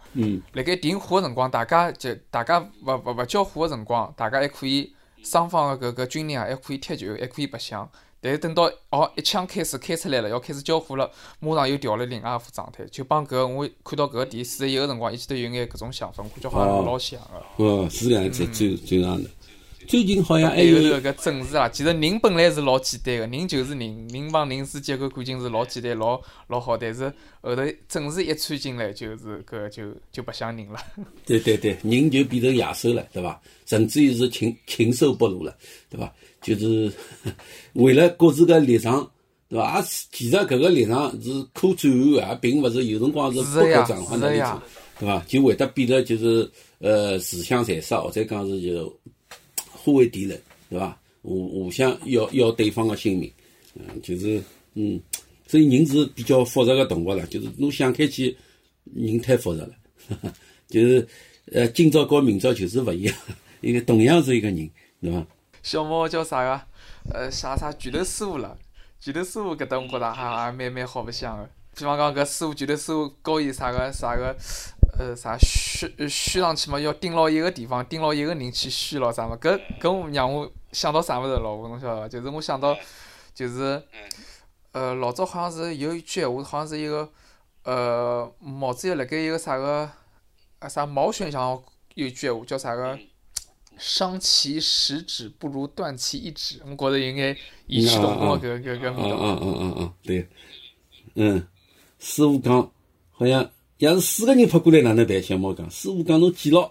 [0.53, 4.95] 辣盖停火个辰光，大家就大家勿勿勿交火个辰光，大家还可以
[5.25, 7.91] 双方个搿个军人啊还可以踢球，还可以白相。
[8.21, 17.65] 但是等到哦一枪开始开出来了，要开始交火了，马上又调了另外一副状态，就帮搿我看到搿个第四十一个辰光，一记头有眼搿种想法，我感觉好像老像个。
[17.65, 19.31] 哦，是搿样子，最最上的。
[19.89, 30.79] 最近好像还有搿个政治啊，其实人本来是老简单个，人就是人，人帮人之间个感情是老简单、老老好，但是后头政治一掺进来，就是搿就就不像人了。
[31.27, 33.41] 对对对，人就变成野兽了，对伐？
[33.67, 35.57] 甚至于是禽禽兽不如了，
[35.89, 36.13] 对伐？
[36.43, 36.93] 就是
[37.75, 39.11] 为了各自个立场，
[39.49, 39.79] 对伐？
[39.81, 44.63] 也其实搿个立场是可转换个，并勿是有辰光是不可转换的立场，
[44.99, 45.25] 对伐？
[45.27, 48.93] 就会得变得就是呃自相残杀，或者讲是就。
[49.83, 51.01] 互为敌人，对伐？
[51.23, 53.33] 互互相要要对方的性命，
[53.75, 54.39] 嗯，就是
[54.75, 55.01] 嗯，
[55.47, 57.25] 所以人是比较复杂的动物了。
[57.29, 58.37] 就是侬想开去，
[58.95, 59.73] 人太复杂了，
[60.69, 61.09] 就是
[61.51, 63.17] 呃，今朝和明朝就是勿一样，
[63.63, 65.27] 一个同样是一个人，对伐？
[65.71, 66.61] 小猫叫啥个？
[67.15, 68.59] 呃，啥啥拳头师傅了？
[68.99, 71.49] 拳头师傅搿搭我觉着还还蛮蛮好白相个。
[71.77, 74.37] 比方讲搿师傅拳头师傅教伊啥个啥个。
[74.99, 76.81] 呃，啥虚虚上去嘛？
[76.81, 79.39] 要盯牢一个地方，盯牢一个人去虚咯，啥么？
[79.39, 81.55] 搿搿让我想到啥物事咯？
[81.55, 82.09] 我侬晓得伐？
[82.09, 82.77] 就是我想到，
[83.33, 83.81] 就是
[84.73, 87.09] 呃，老早好像是有一句闲话，好像是一个
[87.63, 89.89] 呃，毛主席辣盖一个啥个
[90.59, 91.63] 啊啥毛选上
[91.95, 92.99] 有一句闲话叫啥个？
[93.81, 97.35] 伤其十指不如断其一指，我们觉得应该
[97.67, 99.17] 异曲同工搿搿搿味道。
[99.19, 100.29] 嗯嗯嗯嗯对，
[101.15, 101.47] 嗯，
[101.99, 102.71] 师傅讲，
[103.11, 105.23] 好像要是四个人拍过来哪能办？
[105.23, 106.71] 小猫讲，师傅讲侬记牢，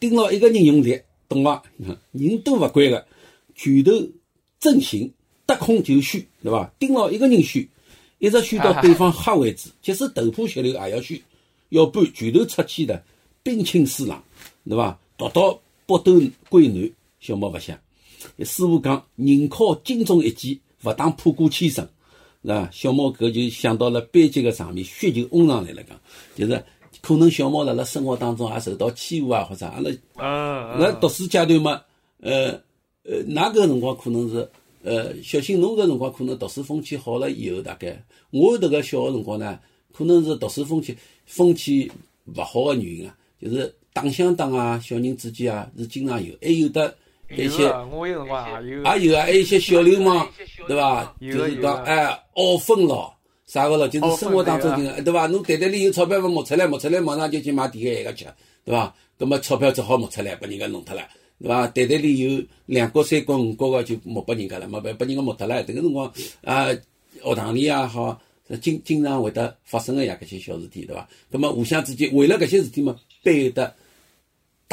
[0.00, 1.62] 盯牢一个人用力，懂伐？
[2.10, 3.06] 人都勿管个，
[3.54, 3.92] 拳头
[4.58, 5.14] 正行，
[5.46, 6.68] 得空就虚，对伐？
[6.80, 7.70] 盯牢一个人虚，
[8.18, 11.22] 一直虚到对方吓为止，即使头破血流也要虚，
[11.68, 13.00] 要不然拳头出去的
[13.44, 14.20] 冰清四朗，
[14.68, 14.98] 对伐？
[15.16, 15.60] 读到。
[15.86, 17.78] 北斗归南，小猫勿想。
[18.38, 21.86] 师傅讲，宁靠金钟一击，勿当破鼓千声，
[22.42, 22.70] 是伐？
[22.72, 25.82] 小猫搿就想到了班级个场面，血就涌上来了。
[25.82, 26.00] 讲
[26.34, 26.64] 就是
[27.02, 29.90] 可能小猫辣辣生活当中也受到欺负啊，或者阿拉，
[30.78, 31.82] 那读书阶段嘛，
[32.20, 32.52] 呃
[33.02, 34.48] 呃，㑚搿辰光可能是，
[34.82, 39.60] 呃，小新侬搿辰光可能读书风气好了以后，大概我迭个小个辰光呢，
[39.92, 41.92] 可能是读书风气风气
[42.34, 43.74] 勿好个原因啊，就是。
[43.94, 46.92] 打相打啊，小人之间啊是经常有，还有的
[47.30, 50.26] 一些，我有辰光也有，也有啊，还有一些小流氓，
[50.66, 51.14] 对伐？
[51.20, 53.14] 就是讲哎，傲分咯，
[53.46, 53.86] 啥个咯？
[53.86, 55.28] 就是生活当中经常，对伐？
[55.28, 58.26] 侬袋袋里有钞票勿摸出来，摸出来马上就去买第一个吃，
[58.64, 58.92] 对伐？
[59.16, 61.02] 那么钞票只好摸出来，把人家弄脱了，
[61.38, 61.64] 对伐？
[61.68, 65.62] 袋袋里有两角、三角、五角个就摸拨人家了，没拨拨人家摸脱了。
[65.62, 66.66] 迭个辰光啊，
[67.22, 68.20] 学堂里也好，
[68.60, 71.08] 经经常会得发生个呀，搿些小事体，对伐？
[71.30, 73.72] 那么互相之间为了搿些事体嘛，背得。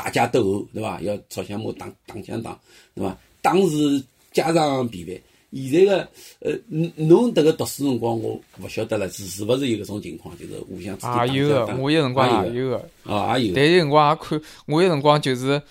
[0.04, 1.00] 打架斗殴，对伐？
[1.02, 2.58] 要吵相骂，打打相打，
[2.96, 3.16] 对伐？
[3.40, 5.16] 当时家长便饭。
[5.54, 6.08] 现在个
[6.40, 6.58] 呃，
[6.96, 10.36] 侬迭个读书辰光，我勿晓得了，是是勿是有搿种情况？
[10.40, 13.54] 就是互相之间打也有个，我有辰光也有个，啊，也有。
[13.56, 15.62] 但有辰光也看，我有辰光就是，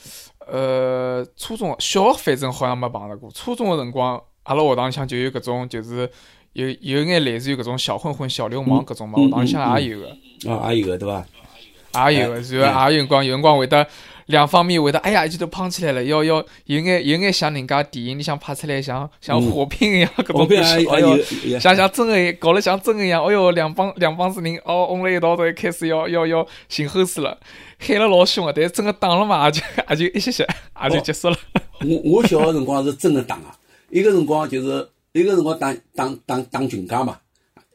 [0.46, 3.28] 呃，初中小学反正好像没碰着过。
[3.32, 6.08] 初中个辰光，阿拉学堂里向就有搿种，就是
[6.52, 10.08] 有有眼类似于搿种小混混、小流氓搿种嘛，学堂里向也有个。
[10.54, 12.10] 啊，也有个对伐？
[12.10, 13.86] 也有个，然后也有辰光，有辰光会得。
[14.30, 27.38] 两方面会得，哎呀，一记头胖起来了，要要有眼有眼像人家电影里向拍出来像像火拼一样，搿种东西，哎哟，像像真个搞了像真个一样，哎哟，两帮两帮子人哦，嗡了一道都开始要要要寻后事了，
[27.78, 30.46] 喊了老凶个，但是真个打了嘛，也就也就一歇歇，
[30.84, 31.36] 也就结束了。
[31.80, 33.54] 我我小个辰光是真个打啊，
[33.90, 37.18] 一个辰光就是一个辰光打打打打群架嘛，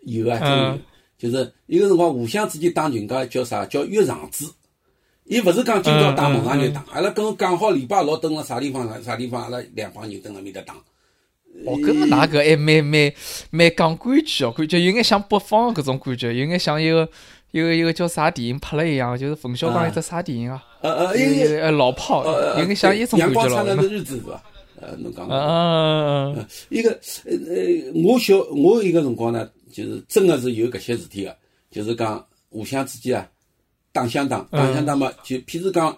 [0.05, 4.49] 有啊，真就是一个辰光互相之间打群架叫啥叫约场子。
[5.25, 10.75] 伊勿是讲今朝打，明朝就打，阿拉跟讲好礼拜六蹲辣啥地方啥地方，阿拉两帮人蹲辣面搭打。
[11.65, 13.11] 哦，搿么哪个还蛮蛮
[13.49, 17.09] 蛮讲规矩哦，感觉有眼像北方搿种感觉，有眼像一个
[17.51, 20.63] 一个一个叫啥电影拍了一样，就是冯小刚一只啥电影啊？
[20.81, 22.23] 呃呃，一个呃老炮，
[22.59, 23.49] 有眼像一种感觉了。
[23.49, 24.43] 阳光灿烂的日子是伐？
[24.79, 25.27] 呃，侬讲。
[25.27, 26.91] 嗯嗯一个
[27.25, 31.35] 呃呃，我小我一个辰光呢，就是真个是有搿些事体个，
[31.71, 33.27] 就是讲互相之间啊。
[33.95, 35.97] 打相打，打相打嘛，就譬如讲，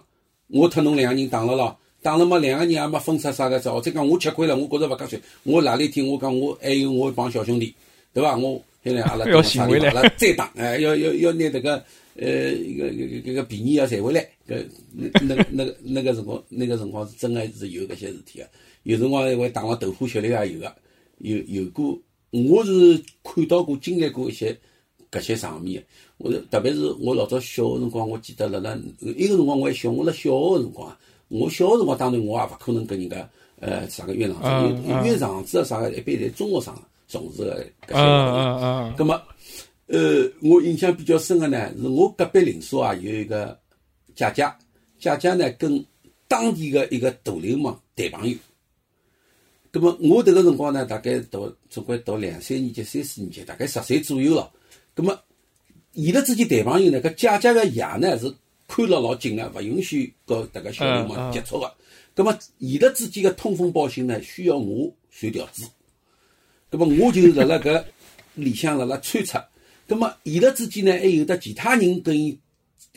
[0.50, 7.74] 我特侬两个人打了咯，打了嘛，两个人也没分出啥个，或者讲我吃亏了，我觉着勿合算，我哪里天我讲我还有我一帮小兄弟，
[8.14, 8.38] 对伐？
[8.38, 11.84] 我现在阿拉 要寻回来，阿拉再打，哎，要要要拿迭个
[12.18, 18.48] 呃一个一个个便宜要赚回来，搿那那那个那个辰光，那个辰光是真个是有搿些事体个，
[18.84, 20.72] 有辰光还会打了头破血流也有个，
[21.18, 24.56] 有有过，我是看到过经历过一些
[25.10, 25.84] 搿些场面。
[26.18, 36.76] 我特别是我老早小个辰光，我记得辣辣一个辰光我还小，我辣小学个辰光，我小个辰光当然我也勿可能跟人家呃啥个约场子，约场子啥个一般在中学生
[37.08, 38.96] 从事个搿些活动。
[38.98, 39.22] 葛末
[39.88, 43.58] 呃，我印象比较深个呢，是我隔壁邻舍啊有一个
[44.16, 44.46] 姐姐，
[45.00, 45.86] 姐姐呢跟
[46.28, 48.36] 当地个一个大流氓谈朋友。
[49.72, 54.52] 葛么我迭个辰光呢，大概读总归读两三年级、三四年级，大概十岁左右了。
[54.94, 55.18] 葛末
[55.98, 58.32] 伊拉之间谈朋友呢，搿姐姐个爷呢是
[58.68, 61.74] 看了老紧个，勿允许和迭个小流氓接触个。
[62.14, 65.64] 葛末伊拉之间个通风报信呢，需要我传条子。
[66.70, 67.84] 葛末我就辣辣搿
[68.36, 69.44] 里向辣辣穿插。
[69.88, 72.38] 葛末伊拉之间呢，还有得其他人跟伊，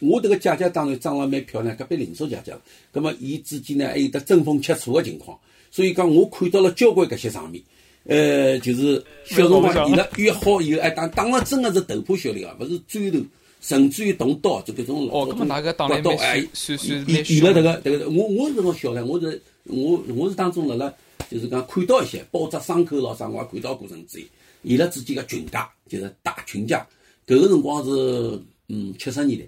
[0.03, 2.55] 我迭个姐姐当然长了蛮漂亮，隔壁邻舍姐姐。
[2.93, 5.39] 葛末伊之间呢，还有得争风吃醋个情况。
[5.71, 7.65] 所以讲，我看到了交关搿些场面。
[8.05, 13.19] 呃，就是小辰光伊拉约好以后，哎，打打了真的是头破血流啊，勿是砖头，
[13.61, 15.47] 甚至于动刀，就搿种老种
[16.03, 20.93] 刀哎，算算伊伊拉迭个迭个，我我是种小唻，我是我我是当中辣辣，
[21.31, 24.27] 就是讲看到一些包扎伤口咾啥，我也看到过甚至于
[24.63, 26.87] 伊拉之间个群架，就是打群架，
[27.27, 29.47] 搿个辰光是嗯七十年代，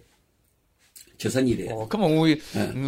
[1.22, 1.72] 七十年代。
[1.72, 2.26] 哦，搿么我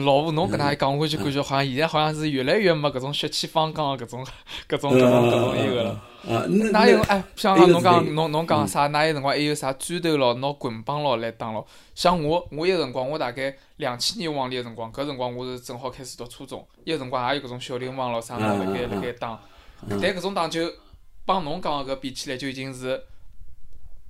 [0.04, 4.26] 老吴侬搿能一讲，我就感觉好像现在好像是越来越没搿种血气方刚搿种
[4.68, 5.90] 搿种搿种搿种一个了。
[6.28, 8.88] 啊，哪有哎，像侬讲侬侬讲啥？
[8.88, 11.64] 哪有辰光还有啥砖头咯、拿棍棒咯来打咯？
[11.94, 19.40] 像我，我有辰光我大概两千年往里个辰光，搿辰光我是正好开始读初中，有辰光也有搿种小流氓咯啥物辣盖辣盖打。
[19.88, 20.68] 但搿种打就
[21.24, 23.00] 帮侬讲个搿比起来就已经是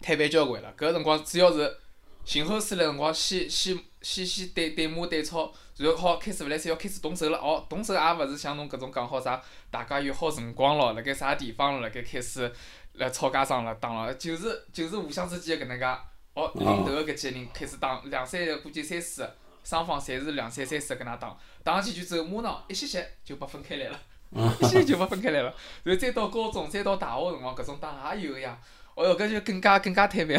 [0.01, 0.72] 摊板交关了。
[0.79, 1.77] 搿辰光主要是
[2.25, 7.39] 寻好水来辰光，先先先先对对骂对吵，然后好开始勿来三要开始动手了。
[7.39, 12.53] 哦，动手也勿是像侬搿种讲好啥，大家约好辰光咯，辣盖啥地方了，辣盖开始
[12.93, 15.87] 来吵架上了打了，就是就是互相之间搿能介。
[16.35, 23.99] 哦，领头个搿几个人开始打，两三个估计三四个，双方侪是两三三四个跟他打，打上几局之后，马上一歇歇就被分开来了，
[24.61, 25.55] 一歇歇就被分开来了。
[25.85, 28.59] 然后再到高中，再到大学辰光，搿种打也有个呀。
[28.97, 30.37] 哦哟，搿就更加更加摊板。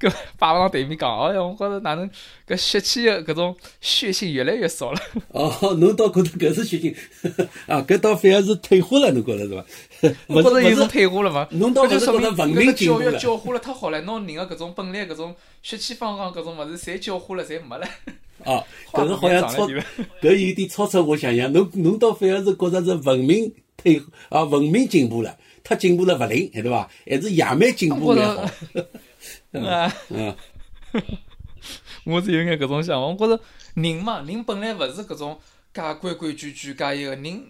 [0.00, 2.08] 搿摆勿上对面讲，哎呀，我觉着哪能
[2.48, 5.00] 搿血气个搿种血性越来越少了。
[5.28, 6.94] 哦，侬倒觉着搿是血性
[7.68, 7.84] 啊？
[7.86, 9.64] 搿倒反而是退化了，侬觉着是伐？
[10.28, 11.46] 我觉着有种退化了伐？
[11.52, 13.12] 侬倒是觉着文明进步了。
[13.12, 17.86] 教育教化了太好了，拿人个搿种本来搿种血气方刚搿种物事，侪教化了，侪没了。
[18.46, 19.66] 哦，搿个好像超，
[20.22, 21.52] 搿有点超出我想象。
[21.52, 26.88] 侬侬倒反而是觉着是文明退啊，文明进步了，太进步了勿灵，对伐？
[27.06, 28.50] 还是野蛮进步蛮好。
[29.66, 30.34] 啊，嗯，
[32.04, 33.42] 我是有眼搿种想法，我觉着
[33.74, 35.38] 人嘛，人本来勿是搿种
[35.72, 37.42] 介规规矩矩介一个人，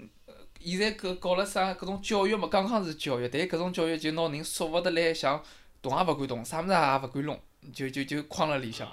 [0.60, 5.40] 现在搿搞了啥搿种教育嘛，刚刚是教育，但搿种教育就拿人束缚得来，像
[5.80, 7.38] 动也勿敢动，啥物事也勿敢弄，
[7.72, 8.86] 就就就框辣里向。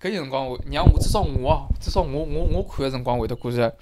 [0.00, 3.76] 搿有辰光我让我至少我哦，至少我我我看个辰光会得觉着。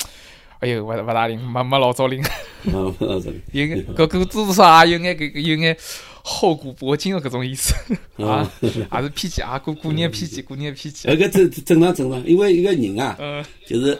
[0.58, 2.22] 哎哟，勿勿大灵，没没老早灵。
[2.64, 5.74] 有眼搿搿多多少也有眼搿有眼
[6.22, 7.74] 厚古薄今的搿种意思
[8.16, 11.08] 啊，也是偏激啊，过过年偏激，过年偏激。
[11.08, 13.18] 搿个正正常正常，因为一个人啊，
[13.66, 13.98] 就是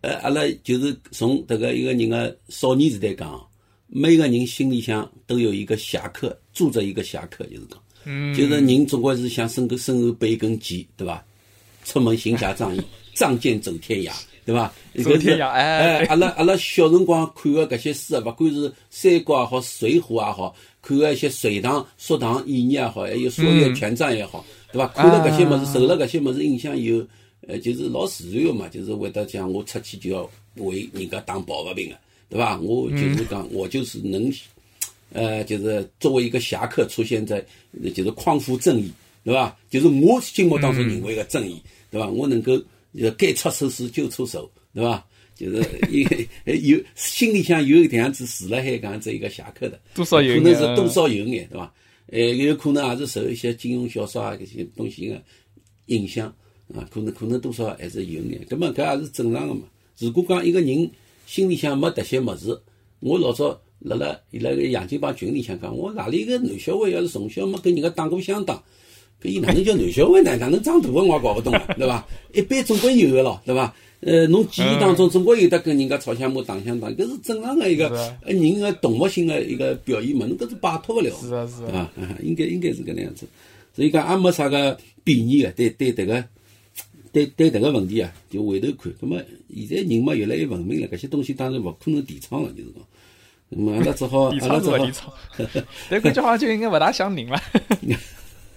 [0.00, 3.40] 呃，阿拉就是从迭个一个人个少年时代讲，
[3.86, 11.24] 每个人心里向都有一个侠客，住着一个侠客，就是讲，就是人总归是想身个身后背一根剑，对伐？
[11.84, 12.82] 出门行侠仗义，
[13.14, 14.12] 仗剑走天涯。
[14.44, 14.72] 对伐？
[15.04, 16.06] 走天涯哎！
[16.06, 20.56] 阿拉阿拉小辰光看个搿些书啊，勿管是《三国》也好，《水浒》也好，
[20.88, 24.88] 看个一些隋唐、隋唐演义也好，还有《说岳全传》也好，对伐？
[24.88, 27.06] 看了搿些物事，受了搿些物事影响以后，
[27.46, 31.96] 呃，就是老自然个嘛，就是会得讲，我出去就要为人家当保卫兵个，
[32.30, 32.58] 对伐？
[32.60, 34.32] 我就是讲，我就是能，
[35.12, 37.44] 呃，就是作为一个侠客出现在，
[37.94, 38.90] 就是匡扶正义，
[39.24, 39.54] 对伐？
[39.68, 41.60] 就是我心目当中认为个正义，
[41.90, 42.08] 对伐？
[42.08, 42.58] 我能够。
[42.92, 45.04] 要该出手时就出手，对吧？
[45.38, 45.56] 就是
[46.44, 51.72] 有有心里向有这样子住了海搿样子一个侠客的，多少有可能是多少有眼，对吧？
[52.08, 55.22] 呃，有可能也是受一些金庸小说啊这些东西的
[55.86, 56.26] 影响
[56.74, 59.60] 啊，可能可能多少还是有眼，那么搿也是正常的嘛。
[59.98, 60.90] 如果讲一个人
[61.24, 62.60] 心里向没迭些物事，
[62.98, 68.60] 我老早辣辣伊拉个杨金帮群里向讲，我哪里个男小孩要是从小没跟人家打过相打？
[69.22, 70.36] 搿伊哪能叫男小孩呢？
[70.36, 72.06] 哪能长大个我也搞勿懂啊，对伐？
[72.32, 73.74] 一般总归有个咯，对伐？
[74.00, 77.88] 呃，侬记忆当中总归有得跟人家吵相骂、打相打，搿是正常个一个
[78.22, 83.26] 呃人个动物性个一个表现嘛，侬搿是摆脱勿了，是啊是啊，啊，应该应该是搿能样子。
[83.74, 86.24] 所以讲也没啥个贬义个，对对迭个，
[87.12, 88.92] 对对迭个问题啊，就回头看。
[89.00, 89.20] 葛末
[89.52, 92.82] 现在人嘛越来越文明了，搿些东西当然勿可能提倡了，就是讲。
[93.50, 95.14] 那么阿拉只好， 阿拉只好，
[95.90, 97.40] 但搿句话就应该勿大像人了。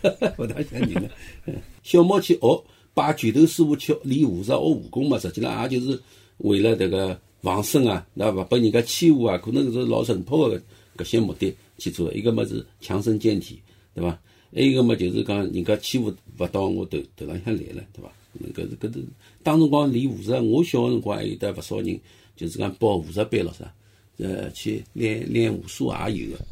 [0.38, 1.10] 勿大像人了。
[1.82, 2.64] 小猫去学
[2.94, 6.00] 拜拳头师傅去练武术、学武功嘛，实际上也就是
[6.40, 10.62] 为了这个防身啊，那勿被人家欺负啊，可能是老淳朴的
[10.98, 12.12] 搿些目的去做。
[12.14, 13.60] 一个么是强身健体，
[13.96, 14.10] 对伐？
[14.54, 18.12] 还有一个么就是讲人家欺负勿到我头头浪向来了，对伐？
[18.54, 19.04] 搿是搿是
[19.42, 22.00] 当辰光练武术，我小个辰光还有得勿少人
[22.36, 23.74] 就是讲报武术班咯啥，
[24.18, 26.46] 呃，去练练武术也有个。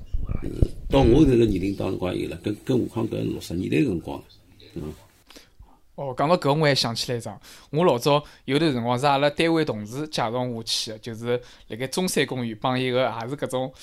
[0.89, 4.25] 到我这个年龄，当辰光有了，更更何况搿六十年代辰光了，
[4.75, 4.83] 嗯。
[5.99, 7.37] 哦，讲到搿，我还想起来一桩，
[7.71, 11.37] 我老早有段辰光是阿拉单位同事介绍我去的，就是
[11.67, 13.73] 辣盖中山公园帮一个也是搿种。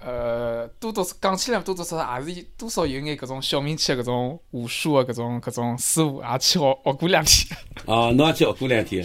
[0.00, 7.58] 呃，多多讲起来多多少少也是多少有眼搿种小名气的搿种武术的搿种搿种师傅，也去学学过两天。
[7.86, 9.04] 哦， 侬也去学过两天？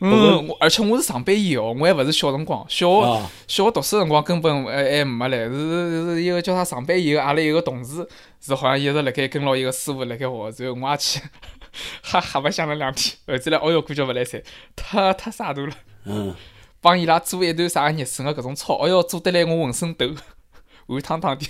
[0.00, 8.06] 嗯，我而且我是上班以后，我还勿是小辰光，小学小学读书辰光根本还还没来，是是是一个叫啥上班以后，阿拉有个同事
[8.38, 11.20] 是好像一直辣盖跟牢一个师傅辣盖学，然后我也去，
[12.02, 14.42] 哈哈白相了两天，后头来哦哟，感觉勿来三，
[14.76, 15.74] 太太洒脱了。
[16.04, 16.34] 嗯。
[16.80, 20.06] 帮伊拉做一段啥热身个搿种操，哦哟，做得来我浑身抖，
[20.86, 21.46] 汗汤汤的。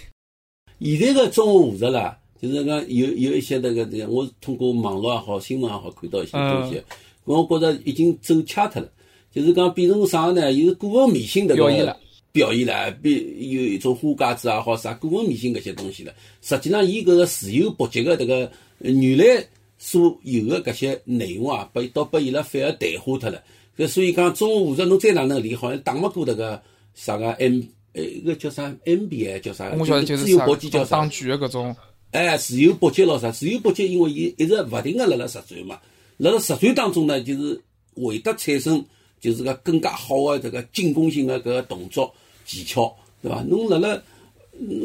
[0.81, 6.81] 现在个中学武术啦，就是讲有有一些那个，我通过网络也好，新闻也好看到一些东西，
[7.25, 8.89] 我觉着已经走掐脱了，
[9.33, 10.53] 就是讲变成啥呢？
[10.53, 11.99] 又是过分迷信的表演了。
[12.31, 16.14] 表现了，比有一种花架子也好啥，过分迷信搿些东西了。
[16.43, 19.45] 实际上，伊搿个自由搏击个迭个原来
[19.87, 23.45] 所有的搿些内容啊，被倒拨伊拉反而淡化脱了。
[23.76, 26.62] 搿所以讲，中华武术侬再哪能练，好像打勿过迭个
[26.95, 27.61] 啥个 M，
[27.93, 29.70] 呃，个叫啥 NBA 叫啥？
[29.78, 31.03] 我晓得就是自由搏击叫啥？
[31.03, 31.76] 打拳的搿种。
[32.12, 33.30] 哎，自由搏击咯啥？
[33.30, 35.78] 自由搏击因为伊一直勿停个辣辣实战嘛，
[36.16, 37.61] 辣辣实战当中呢，就是
[37.95, 38.82] 会得产生
[39.20, 42.11] 就是个更加好的这个进攻性的搿个动作。
[42.47, 43.43] 技巧，对伐？
[43.43, 44.03] 侬辣辣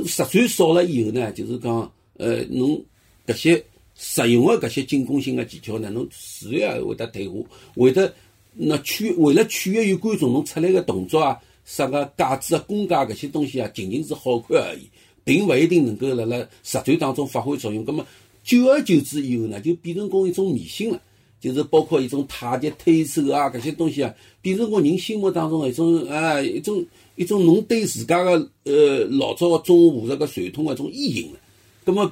[0.06, 2.84] 实战少了以后呢，就是讲，呃，侬
[3.26, 3.64] 搿些
[4.02, 7.36] 实用的搿些进攻性个技巧呢，侬自然也会得退化，
[7.76, 8.14] 会得
[8.54, 14.88] 那取为了取悦于观众，侬出来个动作啊，啥个架子啊、功架搿些东西啊，仅仅是好看而已，
[15.26, 17.84] 并勿一定能够辣辣实战当中发挥作用。
[17.84, 18.06] 葛末
[18.42, 21.02] 久而久之以后呢，就变成讲一种迷信了，
[21.42, 26.86] 就是包括一种太极推手啊搿些东西啊，变成我人心目当中一种啊一种。
[27.16, 31.40] 一种侬对自家个呃老早个中华武术个传统个一种意淫了，
[31.84, 32.10] 葛么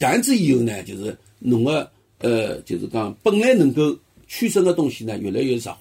[0.00, 1.88] 搿样子以后呢，就是侬个
[2.18, 3.96] 呃就是讲本来能够
[4.26, 5.78] 取胜个东西呢越来越弱化，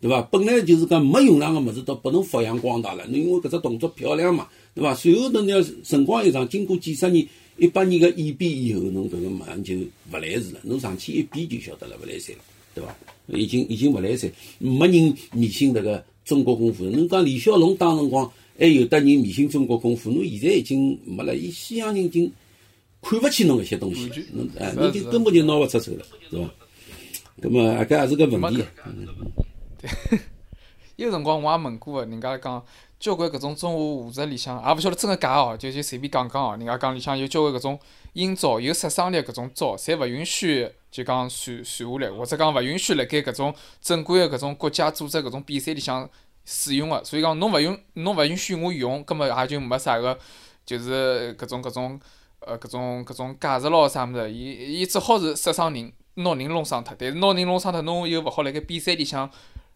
[0.00, 0.22] 对伐？
[0.22, 4.94] 本来就是讲没用场个物事都不能发扬光大了，侬因为搿只动作漂亮嘛，对伐？
[4.94, 7.24] 随后侬要辰光一长，经过几十年、
[7.58, 12.42] 一百年个演变以后，侬搿个马上就勿来事了，侬上去一比就晓得了，勿来三了，
[12.74, 12.96] 对伐？
[13.38, 16.02] 已经已经勿来三，没人迷信迭个。
[16.22, 22.30] 中国功夫，侬讲李小龙当辰光还有得人迷信中国功夫，侬现在已经没了，伊西洋人已经
[23.02, 26.50] 看勿起侬搿些东西，侬哎，侬就根本就拿勿出手了，是伐？
[27.36, 28.64] 那么搿也是个问题。
[29.78, 30.18] 对，
[30.96, 32.64] 有辰光我也问过个人家讲
[32.98, 36.56] 交关搿种中华武术里向，也勿晓得真个假哦，就就随便讲讲哦。
[36.56, 37.78] 人家讲里向有交关搿种
[38.12, 40.68] 阴招、有杀伤力搿种招，侪勿允许。
[40.90, 46.10] 就讲传传下来，或者讲勿允许辣盖搿种正规个搿种国家组织搿种比赛里向
[46.44, 50.18] 使用个，所以讲侬勿允侬勿允许我用，根本也就没啥个，
[50.66, 52.00] 就是搿种搿种
[52.40, 56.94] 呃搿种搿种价值咯啥物事，伊伊只好是杀伤人，拿人弄伤脱。
[56.98, 59.30] 但是拿人弄伤脱，侬又勿好辣盖比赛里向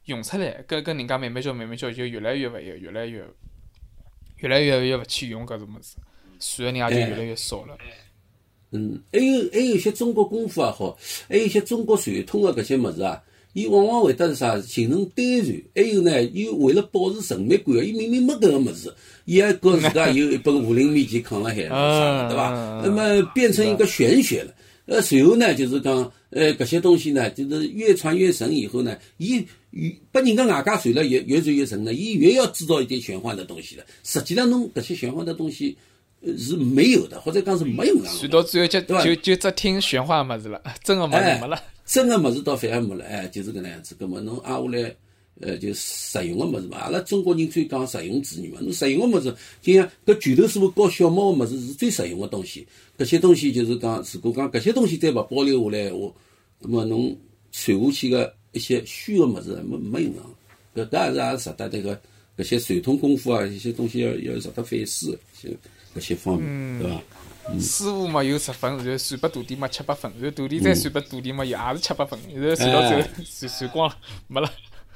[0.07, 3.25] 用出来，跟跟人家慢慢教慢慢教，就越来越勿一越来越
[4.39, 5.97] 越来越越勿去用搿种物事，
[6.41, 7.77] 传个人也就越来越少了。
[8.71, 10.99] 嗯，还有还有一些中国功夫也好，
[11.29, 15.63] 还有一些中国传统的搿些物事啊，伊往往会得是啥形成单传。
[15.77, 18.93] 还有呢，伊为了保持神秘感，伊明明没搿个物事，
[19.25, 22.51] 伊还觉自家有一本武林秘籍扛辣海，啥对伐？
[22.85, 24.55] 那么变成一个玄学了。
[24.87, 33.85] 呃，随后呢，就是讲，呃，搿些东西呢，就是越传越神以后呢，伊越把人家外加传了越越传越神呢，伊越要制造一点玄幻的东西了。
[34.03, 35.77] 实际上，侬搿些玄幻的东西。
[36.39, 38.17] 是没有的，或者讲是没用上。
[38.17, 41.63] 传到最后就就就只听玄幻么子了，真个物事没了。
[41.85, 43.95] 真个么子倒反而没了，哎，就是搿能样子。
[43.99, 44.97] 葛末侬挨下来，
[45.41, 46.79] 呃，就实用个物事嘛。
[46.79, 48.59] 阿拉中国人最讲实用主义嘛。
[48.61, 52.67] 侬实用个物事，就像搿拳头师傅教小猫个物事是最实用个东西。
[52.97, 56.13] 搿些东西就是讲，如果讲搿些东西再勿保留下来话，
[56.61, 57.17] 葛末侬
[57.51, 60.31] 传下去个一些虚个物事没没用场。
[60.75, 62.01] 搿搿也是也值得迭个
[62.39, 65.19] 搿些传统功夫啊，一些东西要要值得反思。
[65.95, 67.03] 搿些方面，对伐？
[67.61, 73.09] 师傅嘛有十分，然后传拨徒弟嘛七八分，然后徒弟再传拨徒弟嘛也是七八分，然后传到最后
[73.39, 74.51] 传传光了，没了。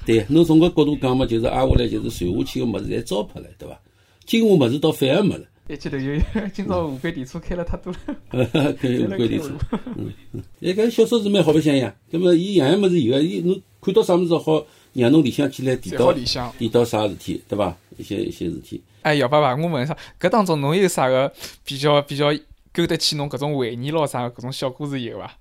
[0.05, 3.79] 对，侬从搿角度讲嘛，就是挨下来就是传下去个物事侪糟粕了，对伐？
[4.25, 5.45] 精华物事倒反而没了。
[5.67, 6.19] 一记头有
[6.51, 8.15] 今朝无轨电车开了太多了。
[8.81, 9.49] 开无轨电车。
[9.97, 11.93] 嗯嗯，哎，搿小说是蛮好白相呀。
[12.11, 16.11] 葛末伊样样物事有个，伊侬看到啥物事好，让侬联想起来，提到
[16.57, 17.77] 提到啥事体，对伐？
[17.97, 18.81] 一些一些事体。
[19.03, 21.31] 哎，姚爸爸，我问一下，搿当中侬有啥个
[21.63, 22.33] 比较比较
[22.73, 24.07] 勾得起侬搿种回忆咯？
[24.07, 25.31] 啥搿种小故事有伐？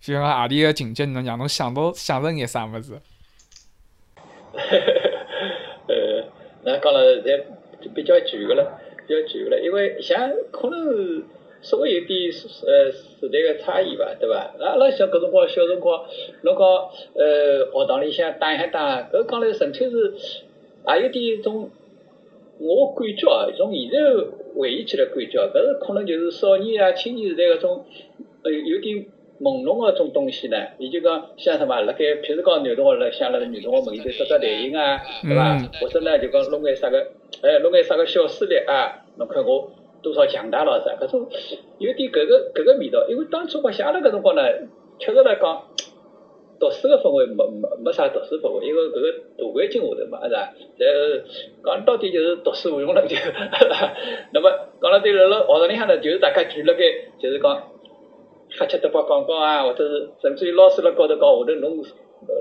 [0.00, 3.00] 就像讲何里个情节能让侬想到想着眼啥物事？
[4.58, 4.76] 呵
[5.88, 6.24] 呃，
[6.64, 7.42] 那讲了侪
[7.94, 11.22] 比较全个了，比较全个了，因为像可能
[11.62, 14.54] 稍微有点呃时代个差异吧，对伐？
[14.60, 16.04] 阿拉小搿辰光小辰光，
[16.42, 16.66] 侬讲
[17.14, 20.14] 呃学堂里向打一打，搿讲来纯粹是
[20.86, 21.70] 也有点一种。
[22.60, 23.98] 我感觉啊，从现在
[24.56, 27.86] 回忆起来感觉，搿是可能就是少年啊、青年时代搿种
[28.42, 29.06] 呃有点
[29.40, 30.56] 朦胧个种东西呢。
[30.78, 35.58] 伊就讲像什么，辣盖譬如讲男同学辣想辣女同学面前搭搭台型啊，对伐？
[35.80, 36.98] 或者呢就讲弄眼啥个，
[37.42, 39.70] 哎，弄眼啥个小势力啊，侬看我
[40.02, 40.92] 多少强大咯啥？
[41.00, 41.28] 搿种
[41.78, 43.06] 有点搿个搿个味道。
[43.08, 44.42] 因为当初我写了搿辰光呢，
[44.98, 45.62] 确实来讲。
[46.60, 50.52] 读书个氛围没没没啥读书氛围，因为搿个大环境下头嘛，是吧？
[50.76, 50.90] 然
[51.64, 53.14] 讲到底就是读书无用了就，
[54.34, 54.50] 那么
[54.82, 56.80] 讲了对辣辣学堂里向呢，就是大家聚辣盖，
[57.20, 57.62] 就是讲
[58.50, 61.84] 瞎吃搭八讲讲啊，或者是甚至于老师辣高头讲下头，侬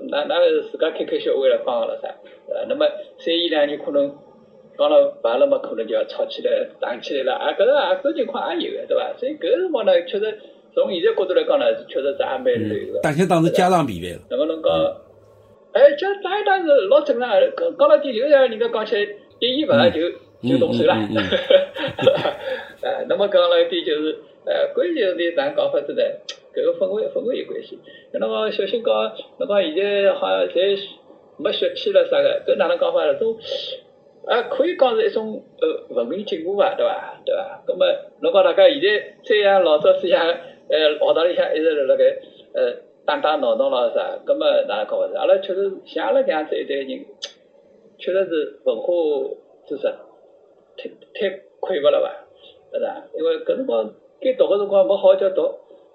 [0.09, 2.07] 那那是自家开开小会来帮了啥？
[2.49, 2.85] 呃，那么
[3.17, 4.15] 三言两语可能
[4.77, 7.33] 讲了白了嘛，可能就要吵起来、打起来了。
[7.33, 9.13] 啊，搿个啊，搿情况也有个，对伐？
[9.17, 10.39] 所以搿个辰光呢，确实
[10.73, 12.99] 从现在角度来讲呢，是确实是也蛮累个。
[13.01, 14.19] 打相当是家常便饭了。
[14.31, 14.71] 那么侬讲，
[15.73, 19.01] 哎，家打一打是老正常个，讲讲了点就像人家讲起来，
[19.39, 19.99] 一言勿合就
[20.47, 20.95] 就动手了。
[22.81, 26.01] 呃，那么讲了一点就是，呃，关键是哪讲法子呢？
[26.55, 27.77] 搿个氛围氛围有关系。
[28.13, 30.79] 那么小新讲，侬讲现在好像侪
[31.37, 32.41] 没血气了啥个？
[32.47, 33.13] 搿哪能讲法呢？
[33.15, 33.37] 种
[34.25, 37.21] 啊，可以讲是一种呃文明进步吧，对伐？
[37.25, 37.61] 对伐？
[37.67, 37.85] 葛么
[38.21, 42.05] 侬讲大家现在再像老早子像呃学堂里向一直辣辣盖
[42.53, 42.73] 呃
[43.05, 44.17] 打打闹闹咯啥？
[44.25, 45.15] 葛么哪能讲法子？
[45.15, 47.05] 阿拉确实像阿拉搿样子一代人，
[47.97, 48.93] 确实是文化
[49.67, 49.83] 知识
[50.77, 52.27] 太太匮乏了吧？
[52.71, 53.03] 是伐？
[53.17, 55.41] 因为搿辰光该读个辰光没好叫读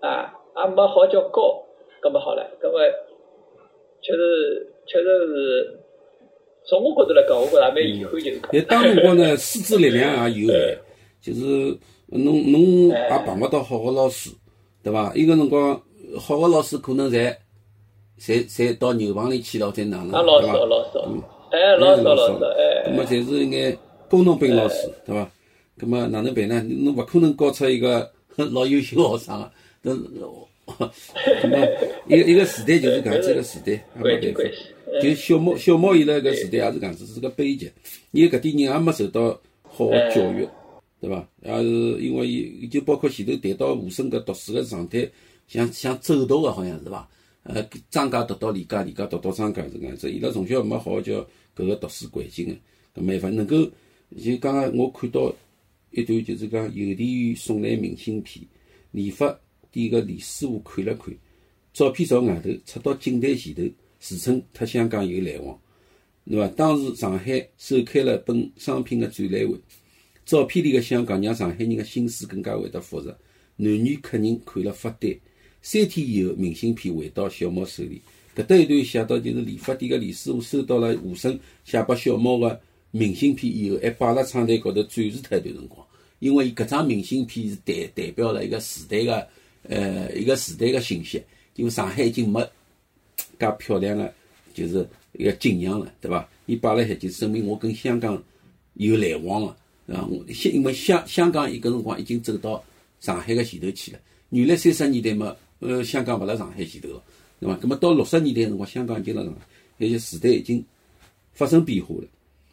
[0.01, 0.39] 啊。
[0.55, 1.64] 也没好叫教，
[2.03, 2.79] 搿么好了，搿么
[4.03, 5.81] 确实确实是
[6.68, 8.51] 从我角度来讲，我觉着也蛮遗憾，就是讲。
[8.53, 10.79] 但当辰光呢，师资力量也有限，
[11.23, 11.75] 就是
[12.09, 14.29] 侬侬也碰勿到好个老师，
[14.83, 15.11] 对伐？
[15.14, 15.81] 伊个辰光
[16.20, 17.35] 好个老师可能侪
[18.20, 20.23] 侪侪到牛棚里去了，再哪能，对伐？
[20.23, 21.09] 老少老少，
[21.51, 22.91] 哎，老少老少，哎。
[22.91, 23.79] 搿么侪是一眼
[24.11, 25.31] 工农兵老师，对伐？
[25.79, 26.62] 搿么哪能办呢？
[26.85, 29.53] 侬勿可能教出一个老优秀学生啊。
[29.83, 30.01] 都是，
[32.07, 34.41] 一个一个时代就是搿样子一个时代，没办法。
[35.03, 37.68] 就小毛小毛伊拉搿时代也是搿样子，是个悲剧。
[38.12, 40.49] 伊搿点人也没受到好个教育，
[41.01, 41.28] 对伐？
[41.43, 41.68] 也是
[42.01, 45.11] 因为伊就包括前头谈到武生搿读书个状态，
[45.49, 47.09] 像像走读个好像是伐？
[47.43, 50.12] 呃，张家读到李家，李家读到张家是搿样子。
[50.12, 51.14] 伊拉从小没好叫
[51.57, 53.68] 搿个读书环境个，搿没办法能够。
[54.22, 55.35] 就刚刚我看到
[55.93, 58.45] 一段，就是讲邮递员送来明信片，
[58.90, 59.38] 理发。
[59.70, 61.14] 店个李师傅看了看，
[61.72, 63.62] 照片朝外头插到镜台前头，
[63.99, 65.59] 自称特香港有来往，
[66.28, 66.47] 对伐？
[66.49, 69.59] 当时上海首开了本商品个展览会，
[70.26, 73.16] 照片里个香港让上海人个心思更加会得复杂。
[73.57, 75.18] 男女客人看了发呆。
[75.62, 78.03] 三天以后，明信片回到小猫手里。
[78.36, 82.61] 搿搭一段写到，就是理发店个李师傅收到了吴声写拨小猫个
[82.93, 85.84] 明信片以后，还摆辣窗台高头展示脱一段辰光，
[86.20, 89.26] 因为搿张明信片是代代表了一个时代个。
[89.68, 91.22] 呃，一个时代个信息，
[91.55, 92.43] 因为上海已经没
[93.38, 94.12] 介漂亮个，
[94.53, 96.28] 就是一个景象了，对伐？
[96.47, 98.20] 伊摆辣海就证明我跟香港
[98.74, 100.03] 有来往个，啊，
[100.34, 102.61] 香因为香香港伊搿辰光已经走到
[102.99, 104.01] 上海个前头去了。
[104.30, 107.03] 原来三十年代嘛，呃，香港勿辣上海前头个，
[107.38, 107.55] 对伐？
[107.59, 109.40] 葛末到六十年代辰光，香港已经辣上海，
[109.78, 110.64] 而且时代已经
[111.32, 112.05] 发生变化了。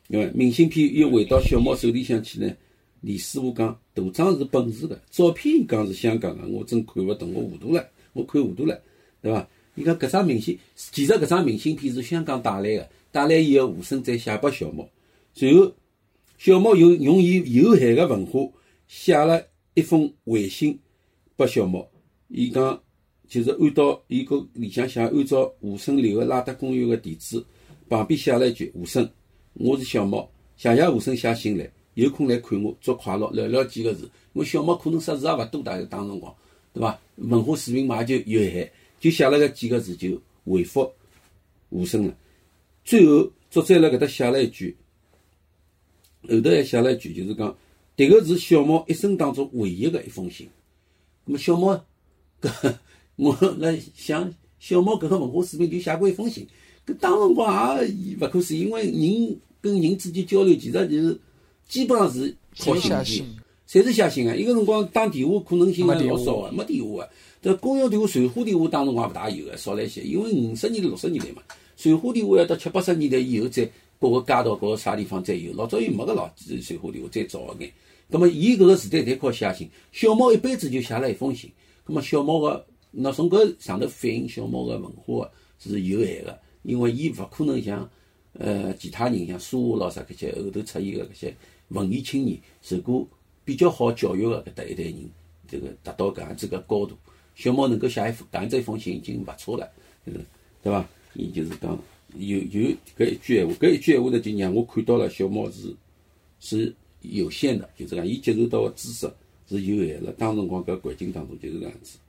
[0.09, 2.51] 因为明信片又回到小猫手里向去呢。
[3.01, 8.77] 李师傅讲，图章是本市的，照片讲是香港的，我真看勿懂，我糊涂了，我看糊涂了，
[9.21, 9.47] 对伐？
[9.75, 14.85] 伊讲搿张明信，其实搿张明信片是香港带来的，带来以后，吴声再写拨小猫，
[15.33, 15.71] 随后
[16.37, 18.41] 小猫又用伊有限的文化
[18.87, 19.41] 写了
[19.75, 20.77] 一封回信
[21.37, 21.87] 拨小猫，
[22.27, 22.81] 伊讲
[23.29, 27.41] 就是按照伊个里向写，按照吴声留个拉达公园的地址，
[27.87, 29.09] 旁边写了一句：吴声，
[29.53, 31.69] 我是小猫，谢谢吴声写信来。
[31.95, 34.09] 有空来看我，祝快乐，聊聊几个字。
[34.31, 36.33] 我小猫可能识字也勿多，大当辰光，
[36.71, 36.97] 对伐？
[37.15, 40.89] 文化水平嘛就有限，就写了个几个字就回复
[41.69, 42.15] 无声了。
[42.85, 44.77] 最后作者辣搿搭写了一句，
[46.29, 47.57] 后头还写了一句，就是讲，
[47.97, 50.47] 迭个是小猫一生当中唯一的一封信。
[51.25, 51.83] 那么小猫，
[52.39, 52.75] 搿
[53.17, 56.47] 我辣想，小猫搿个文化水平就写过一封信，
[56.89, 61.19] 搿当辰光也勿可思议，因为人跟人之间交流，其实就是。
[61.69, 63.23] 基本上是靠信件，
[63.69, 64.35] 侪是写信个。
[64.35, 67.09] 伊个辰光打电话可能性还老少个，没电话个。
[67.43, 70.01] 这公用电话、传呼电话当辰光勿大有个，少来一些。
[70.01, 71.43] 因为五十年代、六十年代嘛，
[71.77, 73.69] 传呼电话要到七八十年代以后，再
[73.99, 75.53] 各个街道、各个啥地方再有。
[75.53, 77.71] 老早又没个老传呼电话，再早个眼。
[78.09, 79.69] 葛么，伊搿个时代侪靠写信。
[79.91, 81.51] 小猫一辈子就写了一封信。
[81.83, 85.29] 葛么，小猫个那从搿上头反映小猫个文化
[85.59, 87.89] 是有限个，因为伊勿可能像
[88.33, 91.35] 呃其他人像苏华老啥搿些后头出现个搿些。
[91.69, 93.07] 文艺青年受过
[93.45, 95.09] 比较好教育个搿搭一代人，
[95.47, 96.97] 这个达到搿样子个高度。
[97.35, 99.69] 小猫能够写一封搿样子一封信已经勿错了，
[100.63, 100.83] 对伐？
[101.13, 101.79] 伊就是讲
[102.15, 105.75] 有有搿一句闲话，搿一句闲话呢，就让我看到了小猫是
[106.39, 109.07] 是有限的，就是讲伊接受到个知识
[109.47, 110.11] 是有限了。
[110.13, 111.99] 当辰光搿环境当中就是搿样子。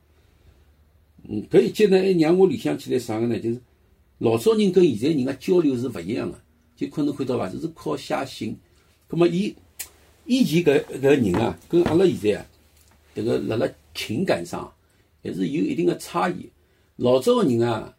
[1.29, 3.39] 嗯，搿一节呢还让我联想起来啥个呢？
[3.39, 3.61] 就是
[4.21, 6.39] 老早人跟现在人个交流是勿一样个，
[6.77, 7.49] 就可能看到伐？
[7.49, 8.55] 就是靠写信。
[9.09, 9.57] 咁么，以
[10.27, 12.47] 以前搿搿人啊，跟阿拉现在啊，
[13.15, 14.71] 迭个辣辣情感上
[15.23, 16.47] 还是有一定的差异。
[16.97, 17.97] 老早个人啊，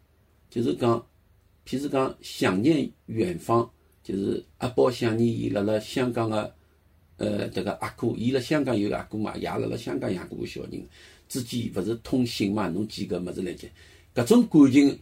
[0.48, 1.04] 就是讲
[1.66, 3.68] 譬如讲想念远方，
[4.04, 6.54] 就是阿宝想念伊辣辣香港个，
[7.16, 10.86] 呃，迭个阿哥，伊辣香港有阿哥嘛，爷辣辣香港养过个小人，
[11.28, 13.68] 之间勿是通信嘛，侬几个物事来接，
[14.14, 14.96] 搿种感情。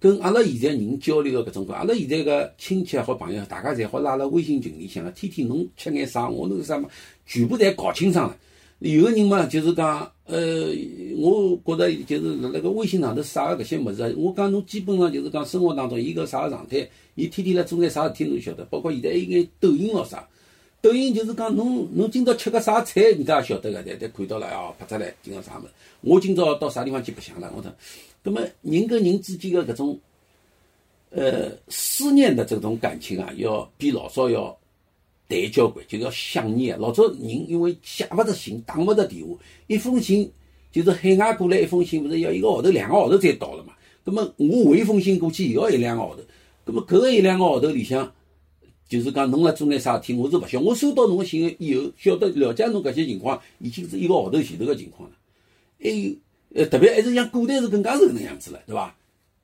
[0.00, 6.88] 跟阿拉现在人交流的搿种关，阿拉现在个亲戚也好朋友，大家侪好拉辣微信群里向个，天天侬吃眼啥，我弄啥嘛，
[7.26, 8.36] 全部侪搞清爽了。
[8.78, 10.68] 有个人嘛，就是讲，呃，
[11.18, 20.26] 我觉着就是辣辣个微信上头晒个搿些物事，我讲侬基本上就是讲生活当中伊个啥个状态，伊天天辣做眼啥事体侬晓得，包括现在还有眼抖音咯啥，
[20.80, 25.68] 抖音就是讲侬侬今朝吃个啥菜，人家也晓得个，侪侪看到了哦，拍出来今朝啥物事，
[26.00, 27.70] 我今朝到啥地方去白相了，我讲。
[28.22, 29.98] 那么人跟人之间的搿种，
[31.08, 34.54] 呃，思念的这种感情啊，要比老早要
[35.26, 36.78] 淡交关，就要想念。
[36.78, 39.34] 老早人因为写勿着信，打勿着电话，
[39.68, 40.30] 一封信
[40.70, 43.72] 就是海外过来一封信，勿是要一个号头、两个号头才到了嘛。
[44.04, 46.22] 那么我回一封信过去也要一两个号头。
[46.66, 48.12] 那么搿个一两个号头里向，
[48.86, 50.60] 就是讲侬辣做眼啥事体，我是勿晓。
[50.60, 55.16] 我收到侬个信以后，晓得了解侬搿些情况，已经是一个号头前头个情况了。
[55.82, 56.14] 还有。
[56.52, 58.92] 呃，特别还是像古代是更加是搿能样子了，对伐？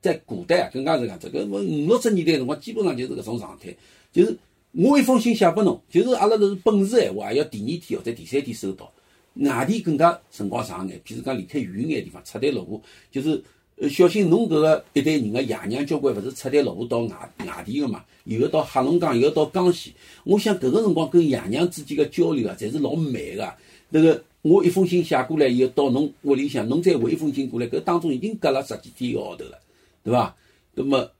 [0.01, 1.29] 在古代啊，更加是搿样子。
[1.29, 3.73] 搿五六十年代辰光，基本上就是搿种状态。
[4.11, 4.37] 就是
[4.73, 8.91] 我一封信写拨侬，就是阿拉都是本市闲话，也要第二天或者第三天收到。
[9.35, 13.41] 外地更加辰光长眼，譬如讲离开远眼地方，出台落户，就是
[13.77, 18.03] 呃小心侬搿个一代人个爷娘交关，勿是出台落户到外外地个嘛？
[18.25, 19.93] 有个到黑龙江，有个到江西。
[20.25, 23.53] 我想搿个辰光跟爷娘之间个交流啊，侪是老慢个。
[23.89, 24.21] 那个。
[24.41, 29.59] 我一封信写过来以后，到侬屋里向，侬再回一封信过来，搿当中已经隔了十几天一个号头了，
[30.03, 30.35] 对伐？
[30.73, 31.11] 那么，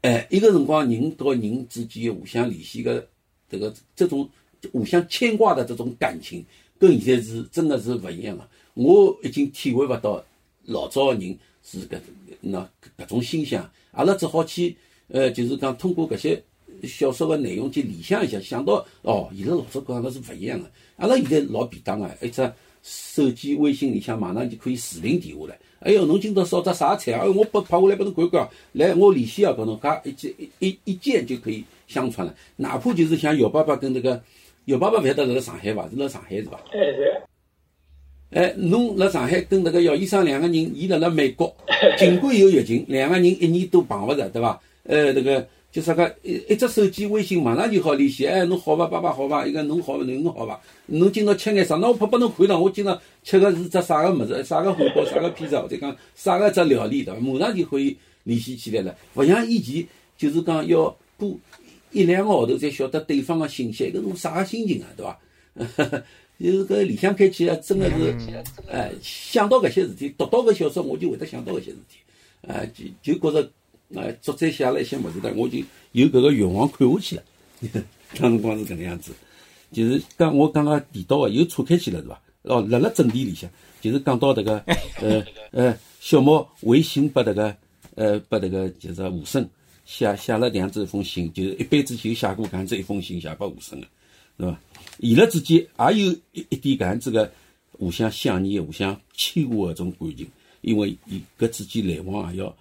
[0.00, 3.06] 哎，一个辰光人到人之间互相联系个
[3.48, 4.28] 这个这种
[4.72, 6.44] 互相牵挂的这种感情，
[6.78, 8.48] 跟现在是真的是勿一样个。
[8.74, 10.24] 我已经体会勿到
[10.64, 11.98] 老早个人是搿
[12.40, 12.68] 那
[12.98, 14.76] 搿种心想，阿拉只好去
[15.08, 16.42] 呃，就是讲通过搿些。
[16.84, 20.68] 小说个内容去联想一下，想到哦，伊拉老早跟阿拉是勿一样个。
[20.96, 25.54] 阿拉现在老便当个，一只手机微信里向马上就可以视频电话了。
[25.80, 27.24] 哎哟，侬今朝烧只啥菜啊？
[27.24, 28.48] 我拨拍下来拨侬看看。
[28.72, 32.34] 来，我联系啊，拨侬讲一键一一键就可以相传了。
[32.56, 34.22] 哪怕就是像姚爸爸跟那个
[34.66, 35.88] 姚爸爸，勿晓得辣辣上海伐？
[35.88, 36.60] 是辣上海是伐？
[36.72, 37.22] 哎是。
[38.30, 41.54] 哎，侬辣上海跟那个姚医生两个人，伊辣辣美国，
[41.98, 44.60] 尽管有疫情，两个人一年都碰勿着，对伐？
[44.84, 45.46] 呃，那个。
[45.72, 48.86] 就啥个一一只手机微信马上就好联系，哎，侬好伐？
[48.86, 49.46] 爸爸好伐？
[49.46, 50.60] 一个侬好，侬好伐？
[50.84, 51.76] 侬今朝吃眼啥？
[51.76, 54.44] 那我拍拨侬看了，我今朝吃个是只啥个物事？
[54.44, 55.02] 啥个汉堡？
[55.06, 55.62] 啥个披萨？
[55.62, 57.02] 或者讲啥个只料理？
[57.02, 57.20] 对伐？
[57.20, 58.94] 马上就可以联系起来了。
[59.14, 61.34] 勿像以前，就是讲要过
[61.90, 64.88] 一两个号头才晓得对方个信息，搿种啥个心情啊？
[64.94, 65.18] 对伐？
[66.38, 68.14] 就是搿理想开起来，真个是，
[68.70, 71.96] 哎，想到搿些事体，读到搿小说，我就会得想到搿些事体，
[72.46, 73.50] 哎，就就觉着。
[73.94, 75.58] 哎，作者写了一些物事的，我就
[75.92, 77.22] 有搿个愿望看下去了。
[78.14, 79.12] 当辰光是搿能样子，
[79.70, 82.20] 就是刚我刚刚提到个又岔开去了，是伐？
[82.42, 83.48] 哦，辣辣正题里向，
[83.80, 84.58] 就是讲到迭个
[85.00, 87.56] 呃呃小猫回信拨迭个
[87.94, 89.48] 呃拨迭个就是吴生
[89.84, 93.86] 写写了这样子一封信，就是一辈子就写过搿样子一封信写拨吴生个，
[94.38, 94.60] 是伐？
[94.98, 97.30] 伊拉之间也有一一点搿样子个
[97.72, 100.26] 互相想念、互相牵挂搿种感情，
[100.62, 102.56] 因为伊搿之间来往也要。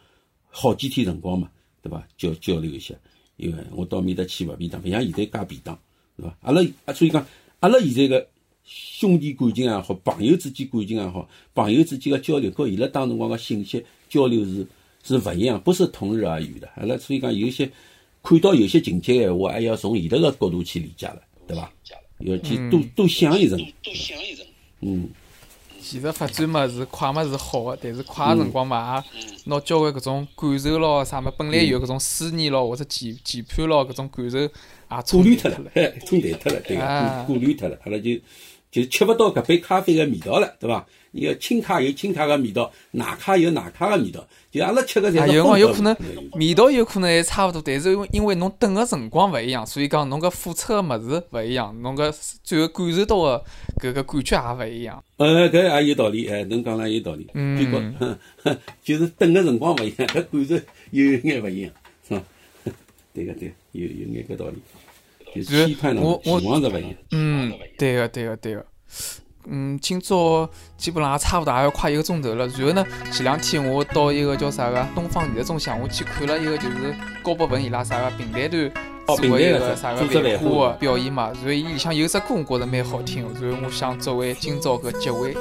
[0.52, 1.50] 好几天辰光嘛，
[1.82, 2.06] 对伐？
[2.18, 2.94] 交交流一下，
[3.38, 5.80] 因为我到面搭去勿便当，勿像现在介便当，
[6.18, 6.38] 对伐？
[6.42, 7.26] 阿拉啊，所以讲，
[7.62, 8.28] 阿拉现在个
[8.64, 14.68] 兄弟感情也好，朋友之间感情也好，朋友之间个交流，跟伊拉当辰光个信息交流是
[15.04, 16.68] 是勿一样，不是同日而语的。
[16.76, 17.72] 阿拉所以讲，有些
[18.22, 21.72] 看到有些情节闲话，还要从伊拉个角度去理解了，对伐？
[22.20, 24.46] 要去多多想一层，多想一层，
[24.82, 25.10] 嗯。
[25.82, 34.50] 其实发展嘛是快嘛是好个，但是快个辰光嘛也拿交关搿种感受咯啥么，本来有搿种思念咯或者期期盼咯搿种感受也
[35.12, 35.58] 过滤脱了，
[36.06, 38.12] 冲淡脱了，对个，过滤脱了，阿拉就
[38.72, 40.86] 就吃勿到搿杯咖啡个味道了，对伐？
[41.12, 45.94] 伊个清咖有清咖个味道，奶咖有奶咖个味道，就阿拉吃个侪是有光有可能
[46.36, 52.16] 味道有可能还差勿多，但是因为因为侬等个辰光勿一样，所以讲侬搿付出个物事勿一样，侬搿
[52.46, 53.44] 最后感受到个
[53.82, 55.04] 搿个感觉也勿一样。
[55.18, 57.28] 呃，搿也有道理，哎，侬讲了有道理。
[57.34, 57.60] 嗯。
[58.82, 60.56] 就是等个辰光勿一样，搿感受
[60.92, 61.74] 有眼勿一样，
[62.08, 62.24] 是伐？
[63.14, 64.54] 对个对，有有眼搿道理。
[65.34, 66.96] 就是期盼侬期望是勿一。
[67.12, 68.66] 嗯，对个对个对个。
[69.46, 72.48] 嗯，今朝基本上也差勿多，也要快一个钟头了。
[72.48, 78.72] 然后呢，前两天我到一个叫啥个东方艺术中心，我去看了一个就是高博文伊拉啥个平台团
[79.08, 81.32] 做个一个啥个万花个表演嘛。
[81.34, 83.24] 然后伊里向有只歌，我觉着蛮好听。
[83.42, 85.36] 然后我想作为今朝个结尾。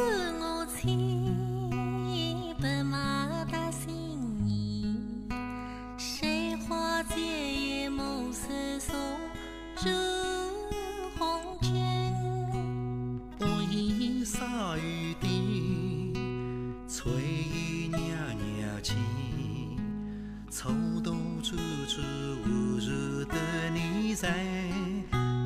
[20.61, 20.69] 蹉
[21.03, 21.57] 跎辗
[21.89, 22.05] 转
[22.45, 23.35] 宛然的
[23.73, 24.29] 你在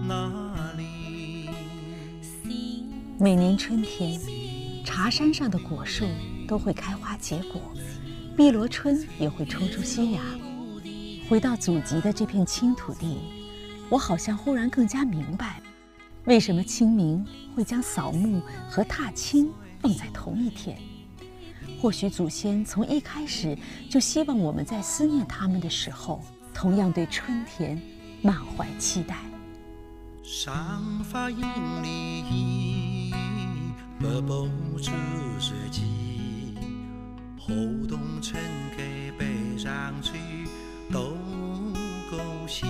[0.09, 1.49] 哪里？
[3.17, 4.21] 每年春天
[4.85, 6.05] 茶山上的果树
[6.49, 7.63] 都会开花结果
[8.37, 10.21] 碧螺春也会抽出新芽。
[11.29, 13.21] 回到祖籍的这片青土地
[13.89, 15.63] 我好像忽然更加明白
[16.25, 19.49] 为什么清明会将扫墓和踏青
[19.81, 20.77] 放在同一天。
[21.85, 23.55] 或许祖先从一开始
[23.91, 26.25] 就希望我们在思念他们的时候，
[26.55, 27.79] 同样对春天
[28.23, 29.19] 满怀期待。
[30.23, 31.29] 上发
[37.39, 37.55] 后
[37.87, 38.43] 冬春
[38.75, 39.27] 给背
[39.59, 40.13] 上去，
[40.91, 41.11] 都
[42.11, 42.17] 够
[42.49, 42.65] 细。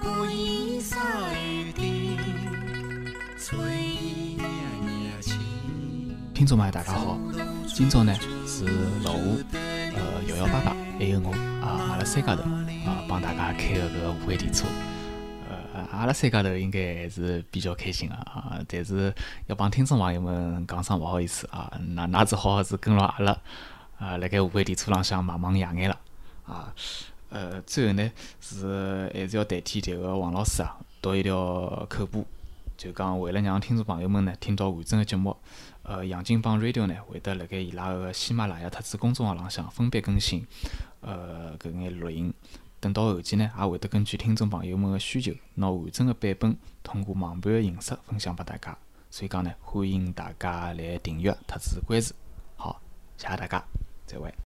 [0.00, 0.96] 故意洒
[1.34, 2.16] 雨滴。
[6.40, 7.18] 听众朋友，大家好。
[7.66, 8.14] 今朝呢
[8.46, 8.64] 是
[9.04, 11.30] 老吴，呃，瑶瑶爸爸还有我
[11.62, 12.40] 啊，阿拉三家头
[12.88, 14.64] 啊，帮大家开个搿个无轨电车。
[15.50, 19.14] 呃，阿拉三家头应该还是比较开心个啊，但是
[19.48, 23.38] 要帮听众朋友们讲声勿好意思啊，那那只好是跟牢阿拉
[23.98, 25.98] 啊，辣盖无轨电车浪向忙忙夜眼了
[26.46, 26.72] 啊。
[27.28, 28.10] 呃，最后呢
[28.40, 32.24] 是还是要代替迭个王老师啊，读一条口播。
[32.78, 35.36] 就讲为了让听众朋友们呢听到完整的节目，
[35.90, 40.46] 呃，杨金帮 Radio 呢会得辣盖伊拉个喜马拉雅特子公众号浪向分别更新，
[41.00, 42.32] 呃，搿眼录音。
[42.78, 48.78] 等到后期呢，也会得根据听众朋友们的需求，拿完整的版本通过网盘的形式分享拨大家。
[49.10, 52.14] 所以讲呢，欢迎大家来订阅特子关注。
[52.54, 52.80] 好，
[53.18, 53.60] 谢谢大家，
[54.06, 54.32] 再会。